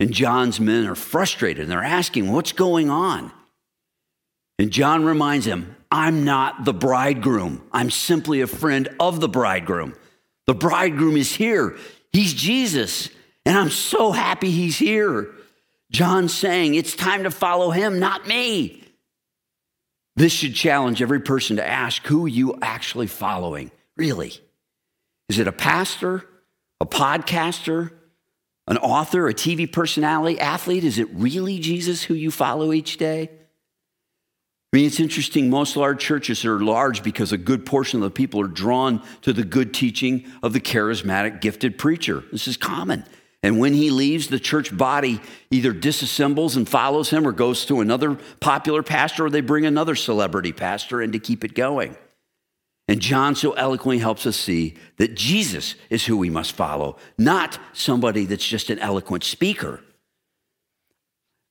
And 0.00 0.14
John's 0.14 0.58
men 0.58 0.86
are 0.86 0.94
frustrated 0.94 1.64
and 1.64 1.70
they're 1.70 1.84
asking, 1.84 2.32
What's 2.32 2.52
going 2.52 2.88
on? 2.88 3.30
And 4.58 4.70
John 4.70 5.04
reminds 5.04 5.44
him, 5.44 5.76
I'm 5.92 6.24
not 6.24 6.64
the 6.64 6.72
bridegroom. 6.72 7.68
I'm 7.70 7.90
simply 7.90 8.40
a 8.40 8.46
friend 8.46 8.88
of 8.98 9.20
the 9.20 9.28
bridegroom. 9.28 9.94
The 10.46 10.54
bridegroom 10.54 11.18
is 11.18 11.34
here. 11.34 11.76
He's 12.14 12.32
Jesus. 12.32 13.10
And 13.44 13.58
I'm 13.58 13.68
so 13.68 14.10
happy 14.10 14.50
he's 14.50 14.78
here. 14.78 15.34
John's 15.90 16.32
saying, 16.32 16.76
It's 16.76 16.96
time 16.96 17.24
to 17.24 17.30
follow 17.30 17.72
him, 17.72 17.98
not 17.98 18.26
me. 18.26 18.85
This 20.16 20.32
should 20.32 20.54
challenge 20.54 21.02
every 21.02 21.20
person 21.20 21.56
to 21.56 21.66
ask 21.66 22.04
who 22.06 22.26
you 22.26 22.58
actually 22.62 23.06
following, 23.06 23.70
really. 23.96 24.32
Is 25.28 25.38
it 25.38 25.46
a 25.46 25.52
pastor, 25.52 26.24
a 26.80 26.86
podcaster, 26.86 27.90
an 28.66 28.78
author, 28.78 29.28
a 29.28 29.34
TV 29.34 29.70
personality, 29.70 30.40
athlete? 30.40 30.84
Is 30.84 30.98
it 30.98 31.08
really 31.12 31.58
Jesus 31.58 32.02
who 32.02 32.14
you 32.14 32.30
follow 32.30 32.72
each 32.72 32.96
day? 32.96 33.30
I 34.72 34.76
mean, 34.78 34.86
it's 34.86 35.00
interesting. 35.00 35.48
Most 35.48 35.76
large 35.76 36.00
churches 36.00 36.44
are 36.44 36.60
large 36.60 37.02
because 37.02 37.32
a 37.32 37.38
good 37.38 37.64
portion 37.64 38.02
of 38.02 38.04
the 38.04 38.10
people 38.10 38.40
are 38.40 38.48
drawn 38.48 39.02
to 39.22 39.32
the 39.32 39.44
good 39.44 39.72
teaching 39.72 40.26
of 40.42 40.52
the 40.52 40.60
charismatic, 40.60 41.40
gifted 41.40 41.78
preacher. 41.78 42.24
This 42.32 42.48
is 42.48 42.56
common. 42.56 43.04
And 43.46 43.60
when 43.60 43.74
he 43.74 43.90
leaves, 43.90 44.26
the 44.26 44.40
church 44.40 44.76
body 44.76 45.20
either 45.52 45.72
disassembles 45.72 46.56
and 46.56 46.68
follows 46.68 47.10
him 47.10 47.24
or 47.24 47.30
goes 47.30 47.64
to 47.66 47.80
another 47.80 48.18
popular 48.40 48.82
pastor 48.82 49.26
or 49.26 49.30
they 49.30 49.40
bring 49.40 49.64
another 49.64 49.94
celebrity 49.94 50.50
pastor 50.50 51.00
in 51.00 51.12
to 51.12 51.20
keep 51.20 51.44
it 51.44 51.54
going. 51.54 51.96
And 52.88 53.00
John 53.00 53.36
so 53.36 53.52
eloquently 53.52 53.98
helps 53.98 54.26
us 54.26 54.36
see 54.36 54.74
that 54.96 55.14
Jesus 55.14 55.76
is 55.90 56.06
who 56.06 56.16
we 56.16 56.28
must 56.28 56.56
follow, 56.56 56.96
not 57.18 57.60
somebody 57.72 58.24
that's 58.24 58.44
just 58.44 58.68
an 58.68 58.80
eloquent 58.80 59.22
speaker. 59.22 59.80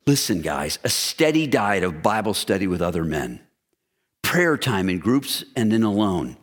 Listen, 0.05 0.41
guys, 0.41 0.79
a 0.83 0.89
steady 0.89 1.47
diet 1.47 1.85
of 1.85 2.03
Bible 2.03 2.33
study 2.33 2.67
with 2.67 2.81
other 2.81 3.05
men, 3.05 3.39
prayer 4.21 4.57
time 4.57 4.89
in 4.89 4.99
groups 4.99 5.45
and 5.55 5.71
in 5.71 5.83
alone, 5.83 6.35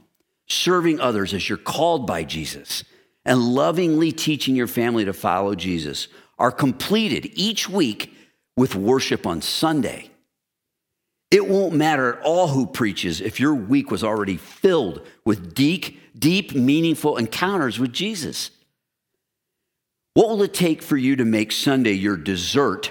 serving 0.46 0.98
others 0.98 1.34
as 1.34 1.46
you're 1.46 1.58
called 1.58 2.06
by 2.06 2.24
Jesus, 2.24 2.84
and 3.24 3.40
lovingly 3.40 4.12
teaching 4.12 4.56
your 4.56 4.66
family 4.66 5.04
to 5.04 5.12
follow 5.12 5.54
Jesus 5.54 6.08
are 6.38 6.50
completed 6.50 7.30
each 7.34 7.68
week 7.68 8.12
with 8.56 8.74
worship 8.74 9.26
on 9.26 9.40
Sunday. 9.40 10.10
It 11.30 11.48
won't 11.48 11.74
matter 11.74 12.14
at 12.14 12.22
all 12.24 12.48
who 12.48 12.66
preaches 12.66 13.20
if 13.20 13.40
your 13.40 13.54
week 13.54 13.90
was 13.90 14.04
already 14.04 14.36
filled 14.36 15.06
with 15.24 15.54
deep, 15.54 15.98
deep, 16.18 16.54
meaningful 16.54 17.16
encounters 17.16 17.78
with 17.78 17.92
Jesus. 17.92 18.50
What 20.14 20.28
will 20.28 20.42
it 20.42 20.52
take 20.52 20.82
for 20.82 20.96
you 20.96 21.16
to 21.16 21.24
make 21.24 21.52
Sunday 21.52 21.92
your 21.92 22.18
dessert 22.18 22.90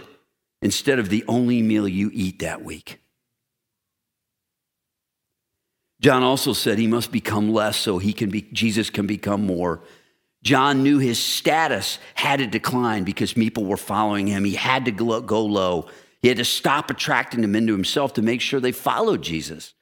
instead 0.61 0.97
of 0.97 1.09
the 1.09 1.23
only 1.27 1.61
meal 1.61 1.87
you 1.87 2.09
eat 2.13 2.39
that 2.39 2.63
week? 2.63 2.99
John 6.01 6.23
also 6.23 6.53
said 6.53 6.79
he 6.79 6.87
must 6.87 7.11
become 7.11 7.53
less 7.53 7.77
so 7.77 7.99
he 7.99 8.11
can 8.11 8.31
be 8.31 8.41
Jesus 8.41 8.89
can 8.89 9.05
become 9.05 9.45
more. 9.45 9.81
John 10.43 10.81
knew 10.81 10.97
his 10.97 11.19
status 11.19 11.99
had 12.15 12.39
to 12.39 12.47
decline 12.47 13.03
because 13.03 13.33
people 13.33 13.65
were 13.65 13.77
following 13.77 14.27
him. 14.27 14.43
He 14.43 14.55
had 14.55 14.85
to 14.85 14.91
go 14.91 15.45
low. 15.45 15.87
He 16.21 16.27
had 16.27 16.37
to 16.37 16.45
stop 16.45 16.89
attracting 16.89 17.41
them 17.41 17.55
into 17.55 17.73
himself 17.73 18.13
to 18.13 18.21
make 18.21 18.41
sure 18.41 18.59
they 18.59 18.71
followed 18.71 19.21
Jesus. 19.21 19.73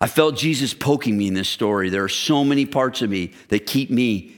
I 0.00 0.06
felt 0.06 0.36
Jesus 0.36 0.74
poking 0.74 1.16
me 1.16 1.28
in 1.28 1.34
this 1.34 1.48
story. 1.48 1.88
There 1.88 2.04
are 2.04 2.08
so 2.08 2.44
many 2.44 2.66
parts 2.66 3.02
of 3.02 3.10
me 3.10 3.32
that 3.48 3.66
keep 3.66 3.90
me 3.90 4.34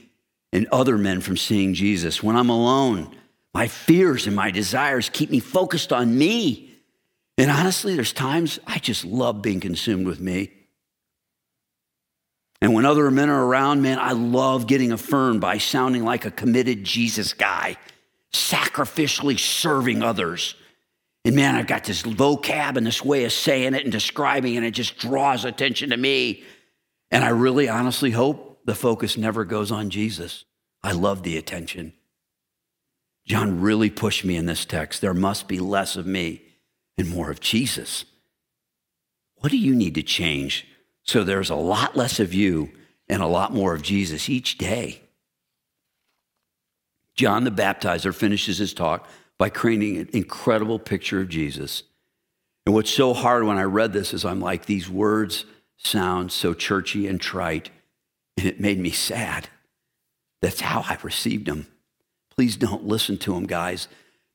and 0.51 0.67
other 0.71 0.97
men 0.97 1.21
from 1.21 1.37
seeing 1.37 1.73
Jesus. 1.73 2.23
When 2.23 2.35
I'm 2.35 2.49
alone, 2.49 3.13
my 3.53 3.67
fears 3.67 4.27
and 4.27 4.35
my 4.35 4.51
desires 4.51 5.09
keep 5.09 5.29
me 5.29 5.39
focused 5.39 5.91
on 5.91 6.17
me. 6.17 6.71
And 7.37 7.49
honestly, 7.51 7.95
there's 7.95 8.13
times 8.13 8.59
I 8.67 8.79
just 8.79 9.05
love 9.05 9.41
being 9.41 9.59
consumed 9.59 10.05
with 10.05 10.19
me. 10.19 10.51
And 12.61 12.73
when 12.73 12.85
other 12.85 13.09
men 13.09 13.29
are 13.29 13.45
around, 13.45 13.81
man, 13.81 13.99
I 13.99 14.11
love 14.11 14.67
getting 14.67 14.91
affirmed 14.91 15.39
by 15.39 15.57
sounding 15.57 16.03
like 16.03 16.25
a 16.25 16.31
committed 16.31 16.83
Jesus 16.83 17.33
guy, 17.33 17.77
sacrificially 18.33 19.39
serving 19.39 20.03
others. 20.03 20.55
And 21.23 21.35
man, 21.35 21.55
I've 21.55 21.67
got 21.67 21.85
this 21.85 22.01
vocab 22.01 22.75
and 22.75 22.85
this 22.85 23.03
way 23.03 23.23
of 23.23 23.31
saying 23.31 23.75
it 23.75 23.83
and 23.83 23.91
describing 23.91 24.55
it, 24.55 24.57
and 24.57 24.65
it 24.65 24.71
just 24.71 24.97
draws 24.97 25.45
attention 25.45 25.91
to 25.91 25.97
me. 25.97 26.43
And 27.11 27.23
I 27.23 27.29
really 27.29 27.69
honestly 27.69 28.11
hope 28.11 28.61
the 28.65 28.75
focus 28.75 29.17
never 29.17 29.45
goes 29.45 29.71
on 29.71 29.89
Jesus. 29.89 30.43
I 30.83 30.91
love 30.91 31.23
the 31.23 31.37
attention. 31.37 31.93
John 33.25 33.61
really 33.61 33.89
pushed 33.89 34.25
me 34.25 34.35
in 34.35 34.47
this 34.47 34.65
text. 34.65 35.01
There 35.01 35.13
must 35.13 35.47
be 35.47 35.59
less 35.59 35.95
of 35.95 36.05
me 36.05 36.41
and 36.97 37.09
more 37.09 37.31
of 37.31 37.39
Jesus. 37.39 38.05
What 39.35 39.51
do 39.51 39.57
you 39.57 39.75
need 39.75 39.95
to 39.95 40.03
change 40.03 40.67
so 41.09 41.23
there's 41.23 41.49
a 41.49 41.55
lot 41.55 41.97
less 41.97 42.19
of 42.19 42.33
you 42.33 42.69
and 43.07 43.21
a 43.21 43.27
lot 43.27 43.51
more 43.51 43.73
of 43.73 43.81
Jesus 43.81 44.29
each 44.29 44.59
day? 44.59 45.01
John 47.15 47.43
the 47.43 47.51
Baptizer 47.51 48.13
finishes 48.13 48.59
his 48.59 48.73
talk 48.73 49.07
by 49.39 49.49
creating 49.49 49.97
an 49.97 50.09
incredible 50.13 50.77
picture 50.77 51.19
of 51.21 51.27
Jesus. 51.27 51.83
And 52.65 52.75
what's 52.75 52.91
so 52.91 53.13
hard 53.13 53.43
when 53.43 53.57
I 53.57 53.63
read 53.63 53.91
this 53.91 54.13
is 54.13 54.23
I'm 54.23 54.39
like, 54.39 54.67
these 54.67 54.87
words 54.87 55.45
sound 55.77 56.31
so 56.31 56.53
churchy 56.53 57.07
and 57.07 57.19
trite, 57.19 57.71
and 58.37 58.45
it 58.45 58.59
made 58.59 58.77
me 58.79 58.91
sad. 58.91 59.49
That's 60.41 60.61
how 60.61 60.81
I 60.81 60.97
received 61.01 61.47
them. 61.47 61.67
Please 62.35 62.55
don't 62.55 62.85
listen 62.85 63.17
to 63.19 63.33
them, 63.33 63.47
guys. 63.47 63.87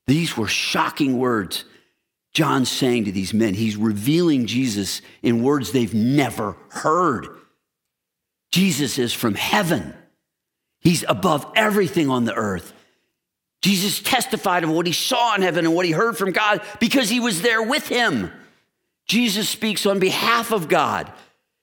These 0.07 0.35
were 0.35 0.47
shocking 0.47 1.17
words. 1.17 1.63
John's 2.35 2.69
saying 2.69 3.05
to 3.05 3.13
these 3.13 3.33
men, 3.33 3.53
he's 3.53 3.77
revealing 3.77 4.45
Jesus 4.45 5.01
in 5.23 5.41
words 5.41 5.71
they've 5.71 5.93
never 5.93 6.57
heard. 6.69 7.29
Jesus 8.51 8.99
is 8.99 9.13
from 9.13 9.35
heaven. 9.35 9.95
He's 10.81 11.05
above 11.07 11.49
everything 11.55 12.09
on 12.09 12.25
the 12.25 12.33
earth. 12.33 12.73
Jesus 13.61 14.01
testified 14.01 14.65
of 14.65 14.69
what 14.69 14.85
he 14.85 14.91
saw 14.91 15.33
in 15.35 15.43
heaven 15.43 15.65
and 15.65 15.73
what 15.73 15.85
he 15.85 15.93
heard 15.93 16.17
from 16.17 16.33
God 16.33 16.61
because 16.81 17.09
he 17.09 17.21
was 17.21 17.41
there 17.41 17.63
with 17.63 17.87
him. 17.87 18.33
Jesus 19.07 19.47
speaks 19.47 19.85
on 19.85 19.99
behalf 19.99 20.51
of 20.51 20.67
God. 20.67 21.09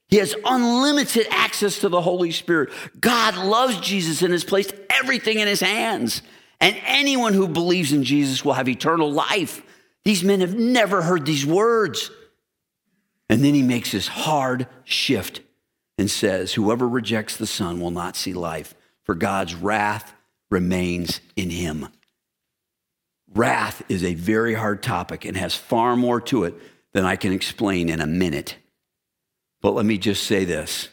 He 0.08 0.16
has 0.16 0.34
unlimited 0.42 1.26
access 1.30 1.80
to 1.80 1.90
the 1.90 2.00
Holy 2.00 2.30
Spirit. 2.30 2.70
God 2.98 3.36
loves 3.36 3.78
Jesus 3.78 4.22
and 4.22 4.32
has 4.32 4.42
placed 4.42 4.72
everything 4.88 5.38
in 5.38 5.48
his 5.48 5.60
hands. 5.60 6.22
And 6.62 6.76
anyone 6.86 7.34
who 7.34 7.46
believes 7.46 7.92
in 7.92 8.04
Jesus 8.04 8.42
will 8.42 8.54
have 8.54 8.70
eternal 8.70 9.12
life. 9.12 9.60
These 10.04 10.24
men 10.24 10.40
have 10.40 10.54
never 10.54 11.02
heard 11.02 11.26
these 11.26 11.46
words. 11.46 12.10
And 13.28 13.44
then 13.44 13.54
he 13.54 13.62
makes 13.62 13.92
this 13.92 14.08
hard 14.08 14.66
shift 14.84 15.40
and 15.96 16.10
says, 16.10 16.54
Whoever 16.54 16.88
rejects 16.88 17.36
the 17.36 17.46
Son 17.46 17.80
will 17.80 17.90
not 17.90 18.16
see 18.16 18.32
life, 18.32 18.74
for 19.04 19.14
God's 19.14 19.54
wrath 19.54 20.12
remains 20.50 21.20
in 21.36 21.50
him. 21.50 21.88
Wrath 23.34 23.82
is 23.88 24.04
a 24.04 24.14
very 24.14 24.54
hard 24.54 24.82
topic 24.82 25.24
and 25.24 25.36
has 25.36 25.54
far 25.54 25.96
more 25.96 26.20
to 26.20 26.44
it 26.44 26.54
than 26.92 27.04
I 27.04 27.16
can 27.16 27.32
explain 27.32 27.88
in 27.88 28.00
a 28.00 28.06
minute. 28.06 28.56
But 29.62 29.72
let 29.72 29.86
me 29.86 29.96
just 29.96 30.24
say 30.24 30.44
this 30.44 30.88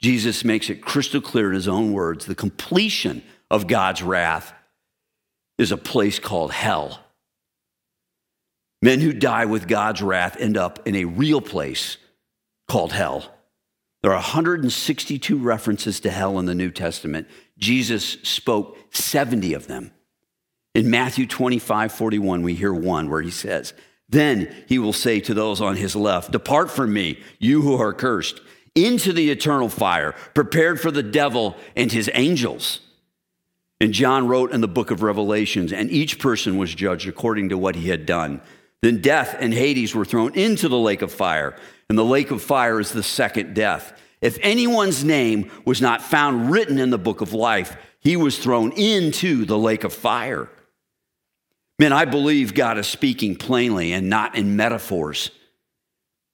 Jesus 0.00 0.44
makes 0.44 0.70
it 0.70 0.80
crystal 0.80 1.20
clear 1.20 1.48
in 1.48 1.54
his 1.54 1.68
own 1.68 1.92
words 1.92 2.24
the 2.24 2.34
completion 2.34 3.22
of 3.50 3.66
God's 3.66 4.02
wrath 4.02 4.52
is 5.58 5.72
a 5.72 5.76
place 5.76 6.18
called 6.18 6.52
hell. 6.52 7.00
Men 8.80 9.00
who 9.00 9.12
die 9.12 9.44
with 9.44 9.68
God's 9.68 10.02
wrath 10.02 10.36
end 10.38 10.56
up 10.56 10.86
in 10.86 10.94
a 10.94 11.04
real 11.04 11.40
place 11.40 11.96
called 12.68 12.92
hell. 12.92 13.34
There 14.02 14.12
are 14.12 14.16
162 14.16 15.36
references 15.36 15.98
to 16.00 16.10
hell 16.10 16.38
in 16.38 16.46
the 16.46 16.54
New 16.54 16.70
Testament. 16.70 17.26
Jesus 17.58 18.18
spoke 18.22 18.78
70 18.94 19.54
of 19.54 19.66
them. 19.66 19.90
In 20.74 20.90
Matthew 20.90 21.26
25, 21.26 21.90
41, 21.90 22.42
we 22.42 22.54
hear 22.54 22.72
one 22.72 23.10
where 23.10 23.22
he 23.22 23.30
says, 23.30 23.74
then 24.08 24.54
he 24.66 24.78
will 24.78 24.92
say 24.92 25.20
to 25.20 25.34
those 25.34 25.60
on 25.60 25.76
his 25.76 25.94
left, 25.94 26.30
Depart 26.30 26.70
from 26.70 26.92
me, 26.92 27.20
you 27.38 27.62
who 27.62 27.76
are 27.76 27.92
cursed, 27.92 28.40
into 28.74 29.12
the 29.12 29.30
eternal 29.30 29.68
fire, 29.68 30.14
prepared 30.34 30.80
for 30.80 30.90
the 30.90 31.02
devil 31.02 31.56
and 31.76 31.92
his 31.92 32.10
angels. 32.14 32.80
And 33.80 33.92
John 33.92 34.26
wrote 34.26 34.52
in 34.52 34.60
the 34.60 34.68
book 34.68 34.90
of 34.90 35.02
Revelations, 35.02 35.72
and 35.72 35.90
each 35.90 36.18
person 36.18 36.56
was 36.56 36.74
judged 36.74 37.08
according 37.08 37.50
to 37.50 37.58
what 37.58 37.76
he 37.76 37.90
had 37.90 38.06
done. 38.06 38.40
Then 38.82 39.00
death 39.00 39.36
and 39.38 39.52
Hades 39.52 39.94
were 39.94 40.04
thrown 40.04 40.34
into 40.34 40.68
the 40.68 40.78
lake 40.78 41.02
of 41.02 41.12
fire, 41.12 41.56
and 41.88 41.98
the 41.98 42.04
lake 42.04 42.30
of 42.30 42.42
fire 42.42 42.78
is 42.78 42.92
the 42.92 43.02
second 43.02 43.54
death. 43.54 43.92
If 44.20 44.38
anyone's 44.42 45.04
name 45.04 45.50
was 45.64 45.80
not 45.80 46.02
found 46.02 46.50
written 46.50 46.78
in 46.78 46.90
the 46.90 46.98
book 46.98 47.20
of 47.20 47.32
life, 47.32 47.76
he 48.00 48.16
was 48.16 48.38
thrown 48.38 48.72
into 48.72 49.44
the 49.44 49.58
lake 49.58 49.84
of 49.84 49.92
fire. 49.92 50.48
Man, 51.78 51.92
I 51.92 52.04
believe 52.04 52.54
God 52.54 52.78
is 52.78 52.86
speaking 52.86 53.36
plainly 53.36 53.92
and 53.92 54.08
not 54.08 54.34
in 54.34 54.56
metaphors. 54.56 55.30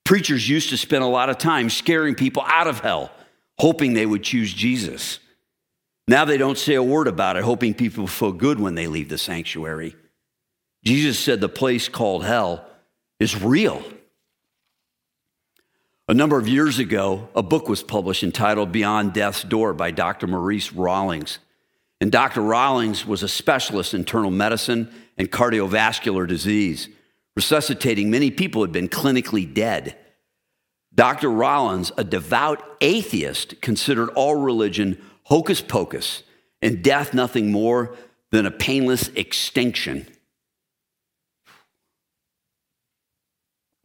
Preachers 0.04 0.48
used 0.48 0.70
to 0.70 0.76
spend 0.76 1.02
a 1.02 1.09
lot 1.09 1.30
of 1.30 1.38
time 1.38 1.70
scaring 1.70 2.14
people 2.14 2.42
out 2.46 2.66
of 2.66 2.80
hell, 2.80 3.11
hoping 3.59 3.94
they 3.94 4.07
would 4.07 4.22
choose 4.22 4.52
Jesus. 4.52 5.18
Now 6.07 6.24
they 6.24 6.37
don't 6.37 6.59
say 6.59 6.74
a 6.74 6.83
word 6.83 7.09
about 7.09 7.37
it, 7.37 7.44
hoping 7.44 7.72
people 7.72 8.07
feel 8.07 8.33
good 8.33 8.61
when 8.61 8.74
they 8.74 8.87
leave 8.87 9.09
the 9.09 9.18
sanctuary. 9.18 9.96
Jesus 10.84 11.18
said 11.18 11.40
the 11.40 11.48
place 11.48 11.88
called 11.88 12.24
hell 12.24 12.64
is 13.18 13.42
real. 13.42 13.82
A 16.06 16.14
number 16.14 16.38
of 16.38 16.46
years 16.46 16.78
ago, 16.78 17.28
a 17.34 17.42
book 17.42 17.68
was 17.68 17.82
published 17.82 18.22
entitled 18.22 18.70
Beyond 18.70 19.14
Death's 19.14 19.42
Door 19.42 19.74
by 19.74 19.90
Dr. 19.90 20.26
Maurice 20.26 20.72
Rawlings. 20.72 21.38
And 22.00 22.12
Dr. 22.12 22.42
Rawlings 22.42 23.06
was 23.06 23.22
a 23.22 23.28
specialist 23.28 23.94
in 23.94 24.00
internal 24.00 24.30
medicine 24.30 24.92
and 25.16 25.30
cardiovascular 25.30 26.28
disease, 26.28 26.90
resuscitating 27.34 28.10
many 28.10 28.30
people 28.30 28.60
who 28.60 28.64
had 28.64 28.72
been 28.72 28.88
clinically 28.88 29.52
dead. 29.52 29.96
Dr. 30.94 31.30
Rawlings, 31.30 31.90
a 31.96 32.04
devout 32.04 32.62
atheist, 32.82 33.62
considered 33.62 34.10
all 34.10 34.34
religion 34.34 35.02
hocus 35.22 35.62
pocus 35.62 36.22
and 36.60 36.84
death 36.84 37.14
nothing 37.14 37.50
more 37.50 37.96
than 38.30 38.44
a 38.44 38.50
painless 38.50 39.08
extinction. 39.16 40.06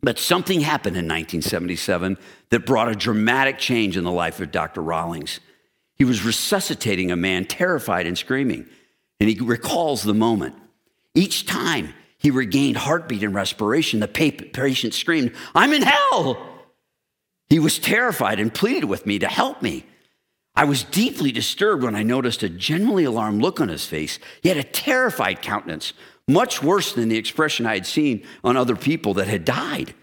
But 0.02 0.18
something 0.18 0.62
happened 0.62 0.96
in 0.96 1.06
1977 1.06 2.18
that 2.50 2.66
brought 2.66 2.90
a 2.90 2.96
dramatic 2.96 3.58
change 3.58 3.98
in 3.98 4.04
the 4.04 4.12
life 4.12 4.40
of 4.40 4.52
Dr. 4.52 4.82
Rawlings. 4.82 5.40
He 5.96 6.06
was 6.06 6.24
resuscitating 6.24 7.12
a 7.12 7.18
man 7.18 7.46
terrified 7.46 8.08
and 8.08 8.18
screaming, 8.18 8.66
and 9.20 9.30
he 9.30 9.40
recalls 9.42 10.04
the 10.04 10.14
moment. 10.14 10.56
Each 11.14 11.46
time 11.46 11.94
he 12.18 12.32
regained 12.32 12.78
heartbeat 12.78 13.24
and 13.24 13.34
respiration, 13.34 14.00
the 14.00 14.08
patient 14.08 14.94
screamed, 14.94 15.34
I'm 15.54 15.74
in 15.74 15.82
hell! 15.82 16.46
He 17.50 17.60
was 17.60 17.80
terrified 17.80 18.40
and 18.40 18.54
pleaded 18.54 18.86
with 18.86 19.06
me 19.06 19.20
to 19.20 19.28
help 19.28 19.62
me. 19.62 19.86
I 20.56 20.66
was 20.66 20.84
deeply 20.84 21.32
disturbed 21.32 21.84
when 21.84 21.96
I 21.96 22.04
noticed 22.04 22.44
a 22.44 22.50
genuinely 22.50 23.06
alarmed 23.06 23.42
look 23.42 23.60
on 23.60 23.70
his 23.70 23.86
face. 23.86 24.20
He 24.42 24.50
had 24.50 24.58
a 24.58 24.64
terrified 24.64 25.42
countenance, 25.42 25.94
much 26.30 26.62
worse 26.62 26.94
than 26.94 27.10
the 27.10 27.18
expression 27.18 27.66
I 27.66 27.74
had 27.74 27.86
seen 27.86 28.24
on 28.44 28.56
other 28.56 28.76
people 28.76 29.16
that 29.16 29.28
had 29.28 29.44
died. 29.44 29.94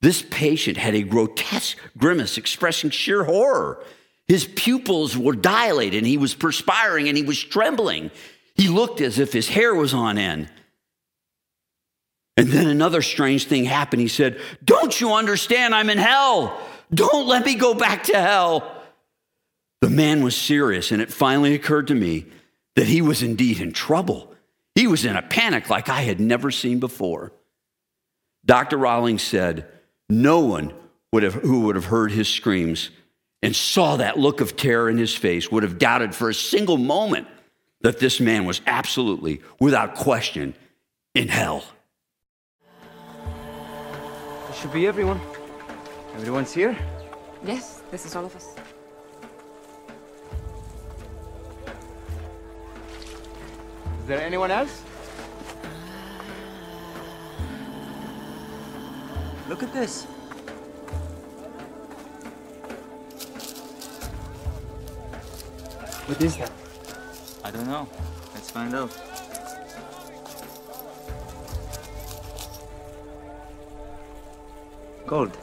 This 0.00 0.22
patient 0.28 0.76
had 0.76 0.96
a 0.96 1.02
grotesque 1.02 1.78
grimace 1.96 2.36
expressing 2.36 2.90
sheer 2.90 3.22
horror. 3.24 3.82
His 4.26 4.44
pupils 4.44 5.16
were 5.16 5.36
dilated 5.36 5.98
and 5.98 6.06
he 6.06 6.18
was 6.18 6.34
perspiring 6.34 7.08
and 7.08 7.16
he 7.16 7.22
was 7.22 7.42
trembling. 7.42 8.10
He 8.56 8.68
looked 8.68 9.00
as 9.00 9.18
if 9.18 9.32
his 9.32 9.48
hair 9.48 9.74
was 9.74 9.94
on 9.94 10.18
end. 10.18 10.50
And 12.36 12.48
then 12.48 12.66
another 12.66 13.02
strange 13.02 13.44
thing 13.44 13.64
happened. 13.64 14.02
He 14.02 14.08
said, 14.08 14.40
Don't 14.64 15.00
you 15.00 15.12
understand? 15.12 15.74
I'm 15.74 15.90
in 15.90 15.98
hell. 15.98 16.60
Don't 16.92 17.28
let 17.28 17.44
me 17.44 17.54
go 17.54 17.74
back 17.74 18.04
to 18.04 18.20
hell. 18.20 18.82
The 19.80 19.90
man 19.90 20.22
was 20.22 20.36
serious, 20.36 20.92
and 20.92 21.02
it 21.02 21.12
finally 21.12 21.54
occurred 21.54 21.88
to 21.88 21.94
me 21.94 22.26
that 22.76 22.86
he 22.86 23.02
was 23.02 23.22
indeed 23.22 23.60
in 23.60 23.72
trouble. 23.72 24.31
He 24.74 24.86
was 24.86 25.04
in 25.04 25.16
a 25.16 25.22
panic 25.22 25.68
like 25.68 25.88
I 25.88 26.02
had 26.02 26.20
never 26.20 26.50
seen 26.50 26.80
before. 26.80 27.32
Dr. 28.44 28.76
Rawlings 28.76 29.22
said, 29.22 29.66
No 30.08 30.40
one 30.40 30.72
would 31.12 31.22
have, 31.22 31.34
who 31.34 31.62
would 31.62 31.76
have 31.76 31.86
heard 31.86 32.10
his 32.10 32.28
screams 32.28 32.90
and 33.42 33.54
saw 33.54 33.96
that 33.96 34.18
look 34.18 34.40
of 34.40 34.56
terror 34.56 34.88
in 34.88 34.98
his 34.98 35.14
face 35.14 35.50
would 35.50 35.62
have 35.62 35.78
doubted 35.78 36.14
for 36.14 36.30
a 36.30 36.34
single 36.34 36.76
moment 36.76 37.26
that 37.82 37.98
this 37.98 38.20
man 38.20 38.44
was 38.44 38.60
absolutely, 38.66 39.42
without 39.60 39.94
question, 39.94 40.54
in 41.14 41.28
hell. 41.28 41.64
It 44.48 44.54
should 44.54 44.72
be 44.72 44.86
everyone. 44.86 45.20
Everyone's 46.14 46.52
here? 46.52 46.76
Yes, 47.44 47.82
this 47.90 48.06
is 48.06 48.14
all 48.14 48.24
of 48.24 48.36
us. 48.36 48.54
There 54.12 54.20
anyone 54.20 54.50
else? 54.50 54.82
Look 59.48 59.62
at 59.62 59.72
this. 59.72 60.04
What 66.04 66.20
is 66.20 66.36
that? 66.36 66.52
I 67.42 67.50
don't 67.52 67.66
know. 67.66 67.88
Let's 68.34 68.50
find 68.50 68.74
out. 68.74 68.92
Gold. 75.06 75.38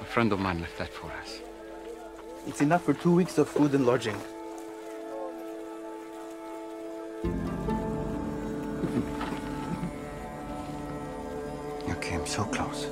A 0.00 0.04
friend 0.04 0.32
of 0.32 0.40
mine 0.40 0.60
left 0.60 0.78
that 0.78 0.92
for 0.92 1.06
us. 1.22 1.38
It's 2.48 2.60
enough 2.60 2.82
for 2.82 2.92
two 2.94 3.14
weeks 3.14 3.38
of 3.38 3.48
food 3.48 3.72
and 3.74 3.86
lodging. 3.86 4.20
Came 12.20 12.26
so 12.26 12.44
close. 12.44 12.84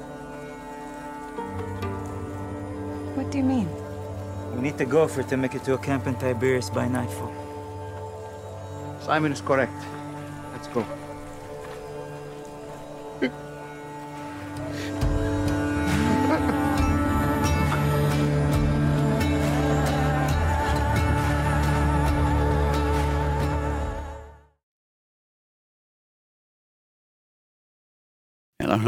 What 3.14 3.30
do 3.30 3.38
you 3.38 3.44
mean? 3.44 3.68
We 4.54 4.62
need 4.62 4.78
to 4.78 4.84
go 4.84 5.06
for 5.08 5.20
it 5.20 5.28
to 5.28 5.36
make 5.36 5.54
it 5.54 5.64
to 5.64 5.74
a 5.74 5.78
camp 5.78 6.06
in 6.06 6.14
Tiberias 6.16 6.70
by 6.70 6.88
nightfall. 6.88 7.32
Simon 9.00 9.32
is 9.32 9.40
correct. 9.40 9.72
Let's 10.52 10.68
go. 10.68 10.84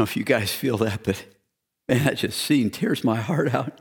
Know 0.01 0.03
if 0.03 0.17
you 0.17 0.23
guys 0.23 0.51
feel 0.51 0.77
that, 0.77 1.03
but 1.03 1.25
man, 1.87 2.03
that 2.05 2.17
just 2.17 2.39
scene 2.39 2.69
tears 2.69 3.03
my 3.03 3.17
heart 3.17 3.53
out. 3.53 3.79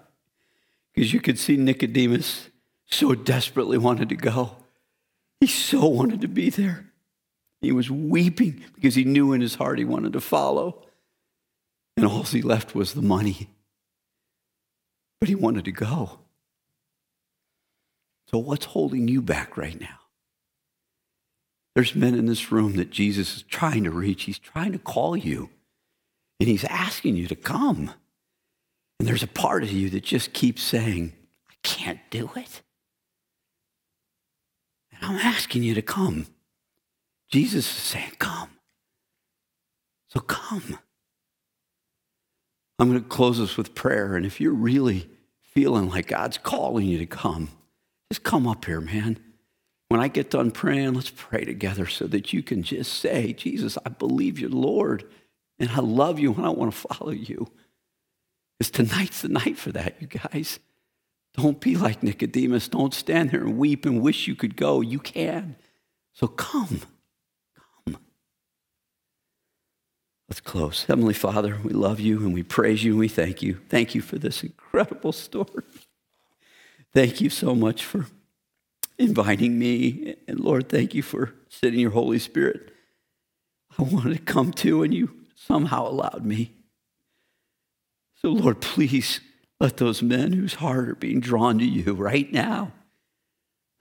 Because 0.95 1.13
you 1.13 1.21
could 1.21 1.39
see 1.39 1.57
Nicodemus 1.57 2.51
so 2.87 3.15
desperately 3.15 3.79
wanted 3.79 4.09
to 4.11 4.17
go. 4.17 4.57
He 5.41 5.47
so 5.47 5.87
wanted 5.87 6.21
to 6.21 6.29
be 6.29 6.51
there. 6.51 6.87
He 7.63 7.73
was 7.73 7.91
weeping 7.91 8.65
because 8.75 8.95
he 8.95 9.05
knew 9.05 9.33
in 9.33 9.41
his 9.41 9.55
heart 9.55 9.79
he 9.79 9.85
wanted 9.85 10.13
to 10.13 10.21
follow. 10.21 10.83
And 11.97 12.07
all 12.07 12.23
he 12.25 12.43
left 12.43 12.75
was 12.75 12.95
the 12.95 13.03
money. 13.03 13.49
But 15.21 15.29
he 15.29 15.35
wanted 15.35 15.65
to 15.67 15.73
go. 15.73 16.21
So, 18.31 18.39
what's 18.39 18.67
holding 18.67 19.09
you 19.09 19.21
back 19.21 19.57
right 19.57 19.79
now? 19.79 19.99
There's 21.75 21.95
men 21.95 22.15
in 22.15 22.27
this 22.27 22.51
room 22.51 22.77
that 22.77 22.91
Jesus 22.91 23.37
is 23.37 23.43
trying 23.43 23.85
to 23.85 23.91
reach. 23.91 24.25
He's 24.25 24.39
trying 24.39 24.73
to 24.73 24.79
call 24.79 25.17
you, 25.17 25.51
and 26.41 26.49
he's 26.49 26.65
asking 26.65 27.17
you 27.17 27.29
to 27.29 27.37
come. 27.37 27.93
And 28.99 29.07
there's 29.07 29.23
a 29.23 29.29
part 29.29 29.63
of 29.63 29.71
you 29.71 29.91
that 29.91 30.03
just 30.03 30.33
keeps 30.33 30.63
saying, 30.63 31.13
I 31.51 31.55
can't 31.63 32.01
do 32.11 32.31
it. 32.35 32.63
And 34.93 35.05
I'm 35.05 35.19
asking 35.19 35.63
you 35.63 35.75
to 35.75 35.83
come. 35.83 36.27
Jesus 37.31 37.67
is 37.67 37.83
saying, 37.83 38.13
Come. 38.19 38.51
So 40.09 40.21
come. 40.21 40.79
I'm 42.79 42.89
going 42.89 43.01
to 43.01 43.09
close 43.09 43.39
this 43.39 43.57
with 43.57 43.75
prayer. 43.75 44.17
And 44.17 44.27
if 44.27 44.41
you're 44.41 44.55
really 44.55 45.09
feeling 45.43 45.89
like 45.89 46.09
God's 46.09 46.39
calling 46.39 46.87
you 46.87 46.99
to 46.99 47.07
come, 47.07 47.51
just 48.11 48.25
come 48.25 48.47
up 48.47 48.65
here, 48.65 48.81
man. 48.81 49.19
When 49.89 50.01
I 50.01 50.09
get 50.09 50.31
done 50.31 50.51
praying, 50.51 50.95
let's 50.95 51.11
pray 51.11 51.45
together 51.45 51.87
so 51.87 52.07
that 52.09 52.33
you 52.33 52.43
can 52.43 52.63
just 52.63 52.95
say, 52.95 53.33
Jesus, 53.33 53.77
I 53.85 53.91
believe 53.91 54.39
you're 54.39 54.51
Lord, 54.51 55.05
and 55.61 55.71
I 55.71 55.81
love 55.81 56.19
you, 56.19 56.35
and 56.35 56.45
I 56.45 56.49
want 56.49 56.73
to 56.73 56.79
follow 56.79 57.13
you. 57.13 57.47
Because 58.59 58.71
tonight's 58.71 59.23
the 59.23 59.29
night 59.29 59.57
for 59.57 59.71
that, 59.73 59.95
you 60.01 60.07
guys. 60.07 60.59
Don't 61.35 61.61
be 61.61 61.77
like 61.77 62.03
Nicodemus. 62.03 62.69
Don't 62.69 62.93
stand 62.93 63.31
there 63.31 63.43
and 63.43 63.57
weep 63.57 63.87
and 63.87 64.03
wish 64.03 64.27
you 64.27 64.35
could 64.35 64.57
go. 64.57 64.81
You 64.81 64.99
can. 64.99 65.57
So 66.13 66.27
come. 66.27 66.83
Come. 67.87 67.99
Let's 70.29 70.41
close. 70.41 70.85
Heavenly 70.85 71.15
Father, 71.15 71.59
we 71.63 71.73
love 71.73 72.01
you 72.01 72.19
and 72.19 72.35
we 72.35 72.43
praise 72.43 72.83
you 72.83 72.93
and 72.93 73.01
we 73.01 73.09
thank 73.09 73.43
you. 73.43 73.61
Thank 73.69 73.95
you 73.95 74.03
for 74.03 74.19
this 74.19 74.43
incredible 74.43 75.13
story. 75.13 75.65
Thank 76.93 77.21
you 77.21 77.31
so 77.31 77.55
much 77.55 77.85
for 77.85 78.07
inviting 78.99 79.59
me. 79.59 80.17
And 80.27 80.41
Lord, 80.41 80.69
thank 80.69 80.95
you 80.95 81.03
for 81.03 81.33
sending 81.49 81.81
your 81.81 81.93
Holy 81.93 82.19
Spirit. 82.19 82.73
I 83.79 83.83
wanted 83.85 84.17
to 84.17 84.23
come 84.23 84.53
to, 84.55 84.83
and 84.83 84.93
you 84.93 85.20
somehow 85.47 85.89
allowed 85.89 86.25
me. 86.25 86.53
So, 88.21 88.29
Lord, 88.29 88.61
please 88.61 89.21
let 89.59 89.79
those 89.79 90.03
men 90.03 90.33
whose 90.33 90.55
heart 90.55 90.89
are 90.89 90.95
being 90.95 91.21
drawn 91.21 91.59
to 91.59 91.65
you 91.65 91.95
right 91.95 92.31
now, 92.33 92.73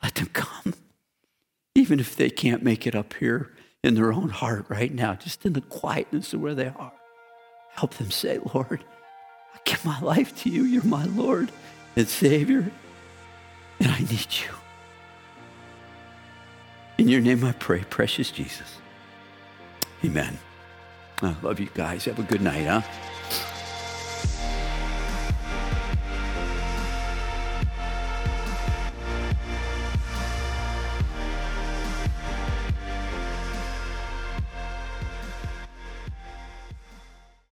let 0.01 0.15
them 0.15 0.29
come. 0.33 0.73
Even 1.75 1.99
if 1.99 2.15
they 2.15 2.29
can't 2.29 2.63
make 2.63 2.87
it 2.87 2.95
up 2.95 3.13
here 3.15 3.51
in 3.83 3.95
their 3.95 4.13
own 4.13 4.29
heart 4.29 4.65
right 4.69 4.93
now, 4.93 5.15
just 5.15 5.45
in 5.45 5.53
the 5.53 5.61
quietness 5.61 6.33
of 6.33 6.41
where 6.41 6.55
they 6.55 6.67
are, 6.67 6.93
help 7.71 7.93
them 7.95 8.11
say, 8.11 8.39
Lord, 8.53 8.83
I 9.53 9.59
give 9.65 9.83
my 9.83 9.99
life 9.99 10.35
to 10.43 10.49
you. 10.49 10.63
You're 10.63 10.83
my 10.83 11.05
Lord 11.05 11.51
and 11.95 12.07
Savior, 12.07 12.71
and 13.79 13.91
I 13.91 13.99
need 13.99 14.27
you. 14.31 14.53
In 16.97 17.07
your 17.07 17.21
name 17.21 17.43
I 17.43 17.51
pray, 17.53 17.83
precious 17.89 18.31
Jesus. 18.31 18.77
Amen. 20.03 20.37
I 21.21 21.35
love 21.41 21.59
you 21.59 21.69
guys. 21.73 22.05
Have 22.05 22.19
a 22.19 22.23
good 22.23 22.41
night, 22.41 22.65
huh? 22.65 22.81